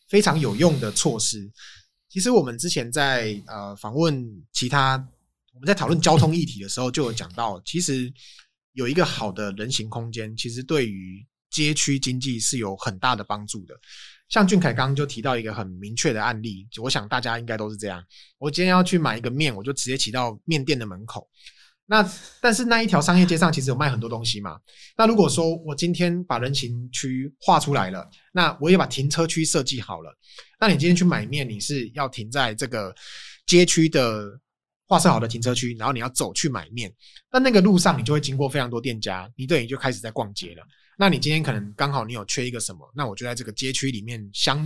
[0.09, 1.49] 非常有用的措施。
[2.09, 5.10] 其实我们之前在呃访问其他，我
[5.61, 8.11] 我们在讨论交通议题的时候，就有讲到，其实。
[8.73, 13.77] 有一个好的人行空间，其实对于街区经济是有很大的帮助的。
[14.29, 18.01] 像俊凯刚刚就提到一个很明确的案例，我想大家应该都是这样。
[18.37, 21.29] 我今天要去买一个面，我就直接骑到面店的门口。
[21.85, 22.09] 那
[22.39, 24.57] 但是那一条商业街上其实有卖很多东西嘛。
[24.95, 30.17] 那如果说我今天把人行区画出来了，那我也把停车区设计好了，
[30.61, 32.95] 那你今天去买面，你是要停在这个
[33.45, 34.39] 街区的。
[34.91, 36.93] 划设好的停车区，然后你要走去买面，
[37.31, 40.67] 那那个路上你就会经过非常多店家，你对你就开始在逛街了。
[40.97, 44.59] 那你今天可能刚好你有缺一个什么，那我就在这个街区里面相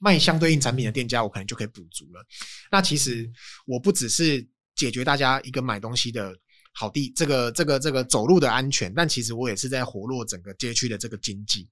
[0.00, 2.20] 卖相对应产品的店家，我可能就可以补足了。
[2.68, 3.30] 那其实
[3.64, 4.44] 我不只是
[4.74, 6.34] 解决大家一个买东西的
[6.72, 11.68] 好地，这个这个这个走路的安全，但其实我也是在活络整个街区的这个经济。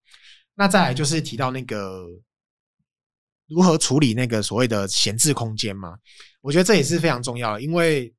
[0.55, 2.07] 那再来就是提到那个。
[3.49, 5.95] 如何处理那个所谓的闲置空间嘛？
[6.41, 8.13] 我觉得这也是非常重要的，因为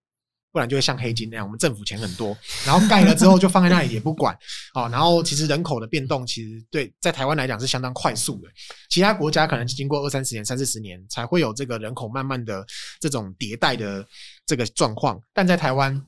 [0.51, 4.35] 不然就会像黑金那样，我们政府钱很多，然后盖了之后就放在那里也不管，
[4.73, 8.49] 好， 然后其实人口的变动其实对在台湾来讲是相当快速的，
[8.89, 12.65] 其他国家可能经过二三十年、三四十年才会有这个人口慢慢的
[12.99, 14.05] 这种迭代的
[14.45, 16.03] 这个状况，但在台湾。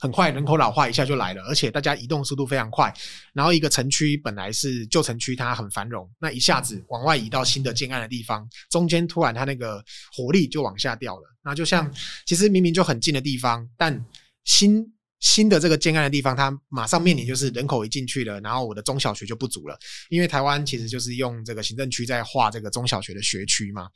[0.00, 2.92] 很快人口老化一下就来了，而且大家移动速度非常快。
[3.32, 9.82] 然后一个城区本来是旧城区，它很繁荣，那一下子往外移到新的建案的地方，中间突然它那个
[10.12, 11.22] 活力就往下掉了。
[11.42, 11.92] 那就像
[12.26, 14.04] 其实明明就很近的地方，但
[14.44, 14.84] 新
[15.20, 19.76] 新的这个建案的地方，它马上面临就是人口一进去了，然后我的中小学就不足了。
[20.10, 23.88] 因为台湾其实就是用这个行政区在划这个中小学的学区嘛。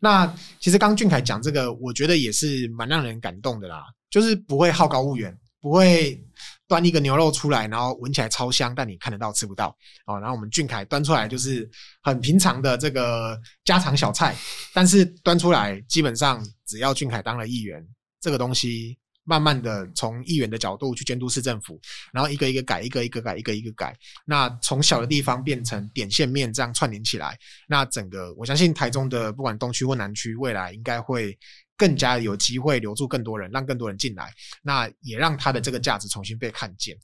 [0.00, 3.84] 那其实刚俊凯讲这个，我觉得也是蛮让人感动的啦。
[4.14, 6.24] 就是不会好高骛远，不会
[6.68, 10.20] 端一个牛肉出来，然后闻起来超香，但你看得到吃不到哦。
[10.20, 11.68] 然后我们俊凯端出来就是
[12.00, 14.36] 很平常的这个家常小菜，
[14.72, 17.84] 但是端出来基本上只要俊凯当了议员，
[18.20, 18.96] 这个东西。
[19.26, 21.80] 慢慢的从议员的角度去监督市政府，
[22.12, 23.96] 然后一个一个改，一个一个改，一个一个改。
[24.26, 27.34] 那从小的地方变成点线面这样串联起来，
[27.66, 31.34] 那整个我相信台中的不管东区或南区，未来应该会
[31.76, 36.96] 更加有机会留住更多人，让更多人进来，那也让他的这个价值重新被看见。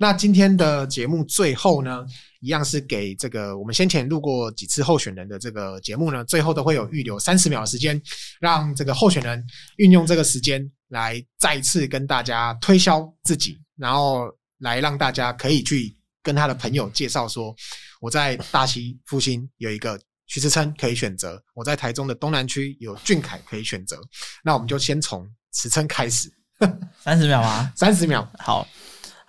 [0.00, 2.06] 那今天的节目最后呢，
[2.40, 8.00] 一样是给这个我们先前录过几次候选人的这个节目呢，最后都会有预留三十秒的时间，
[8.40, 9.44] 让这个候选人
[9.76, 15.92] 运用这个时间来再次跟大家推销自己，然后来让大家可以去
[16.22, 17.54] 跟他的朋友介绍说，
[18.00, 23.98] 我在大溪复兴有一个徐慈琛可以选择，我在台中的东南区有俊凯可以选择，
[24.44, 26.30] 那我们就先从慈琛开始，
[27.02, 27.72] 三十秒吗？
[27.74, 28.68] 三十秒，好。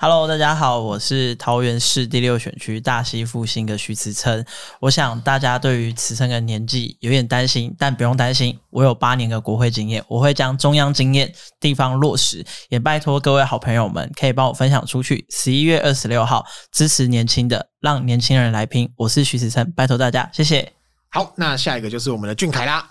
[0.02, 4.46] Hello，大家好，我是桃园市第六选区大溪复兴的徐慈琛。
[4.80, 11.30] 我想大家对于慈琛的年纪有点担心，但不用担心，我有八年的国会经验，我会将中央经验
[11.60, 12.46] 地方落实。
[12.70, 15.26] 也拜托各位好朋友们可以帮我分享出去。
[15.30, 18.90] 十一月二十六号支持年轻的，让年轻人来拼。
[18.96, 20.79] 我是徐慈琛，拜托大家，谢谢。
[21.12, 22.88] 好，那下一个就是我们的俊凯啦。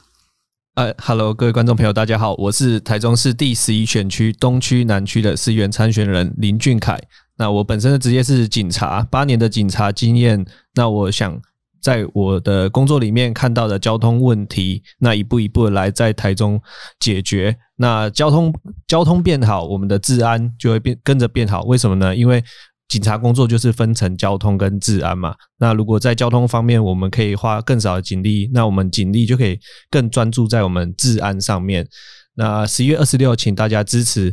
[0.74, 7.00] 呃哈喽，各位观众朋友，大家好，我是台中市第十一选区东区南区的市议员参选人林俊凯。
[7.36, 10.44] 那我本身的职业是警察，八年的警察经验。
[10.74, 11.40] 那我想
[11.80, 16.60] 在我的工作里面看到的交通问题，那一步一步来在台中
[16.98, 17.56] 解决。
[17.76, 18.52] 那交通
[18.88, 21.62] 交通变好，我们的治安就会变跟着变好。
[21.62, 22.16] 为什么呢？
[22.16, 22.42] 因为
[22.88, 25.34] 警察工作就是分成交通跟治安嘛。
[25.58, 29.60] 那如果在交通方面，我们可以花更少的警力，那我们警力就可以
[29.90, 31.86] 更专注在我们治安上面。
[32.34, 34.30] 那十一月二十六，请大家支持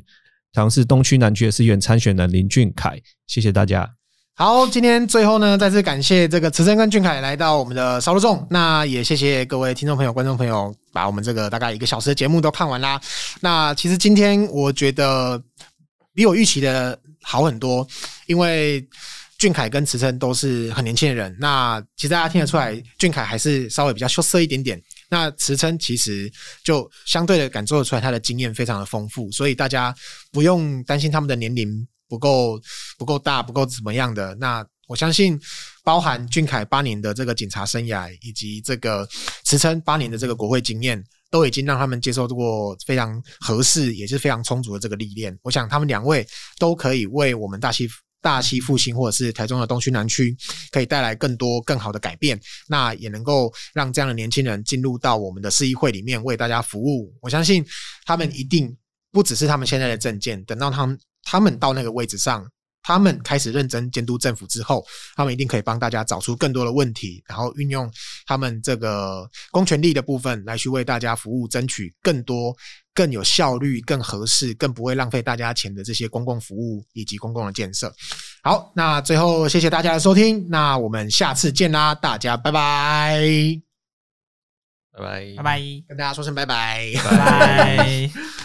[0.54, 3.90] 台中市东区南区的市议员参选人林俊凯，谢谢大家。
[4.38, 13.00] 好，今天最后呢，再次感谢这个慈琛跟俊凯来到我们的烧肉粽，那也谢谢各位听众朋友、观众朋友，把我们这个大概一个小时的节目都看完啦。
[13.40, 15.42] 那其实今天我觉得
[16.14, 17.86] 比我预期的好很多，
[18.28, 18.88] 因为。
[19.38, 24.82] 俊凯跟池琛都是很年轻的人，那其实大家听得出来，俊凯还是稍微比较羞涩一点点。
[25.10, 26.32] 那池琛其实
[26.64, 29.94] 就相对的感受得出来，他的经验非常的丰富，所以大家
[30.32, 32.58] 不用担心他们的年龄不够
[32.98, 34.34] 不够大，不够怎么样的。
[34.36, 35.38] 那我相信，
[35.84, 39.08] 包含俊凯八年的这个警察生涯，以及这个
[39.44, 45.38] 池琛八年的这个国会经验，都已经让他们接受过非常合适，也是非常充足的这个历练。
[45.42, 46.26] 我想他们两位
[46.60, 47.88] 都可以为我们大溪。
[48.22, 50.36] 大溪复兴或者是台中的东区南区，
[50.72, 52.42] 可以带来更多更好的改变。
[52.68, 57.14] 那也能够让这样的年轻人进入到我们的市议会里面为大家服务。
[57.22, 57.64] 我相信
[58.04, 58.76] 他们一定
[59.12, 62.44] 不只是他们现在的证件，等到他们他们到那个位置上。
[62.86, 67.92] 他们开始认真监督政府之后，他们一定可以帮大家找出更多的问题，然后运用
[68.28, 72.56] 他们这个公权力的部分来去为大家服务，争取更多、
[72.94, 77.92] 更有效率、更合适、更不会浪费大家钱的这些公共服务以及公共的建设。
[78.44, 83.20] 好，那最后谢谢大家的收听，那我们下次见啦，大家拜拜，
[84.94, 85.60] 拜拜，拜拜，
[85.90, 88.12] 跟大家说声拜拜，拜拜。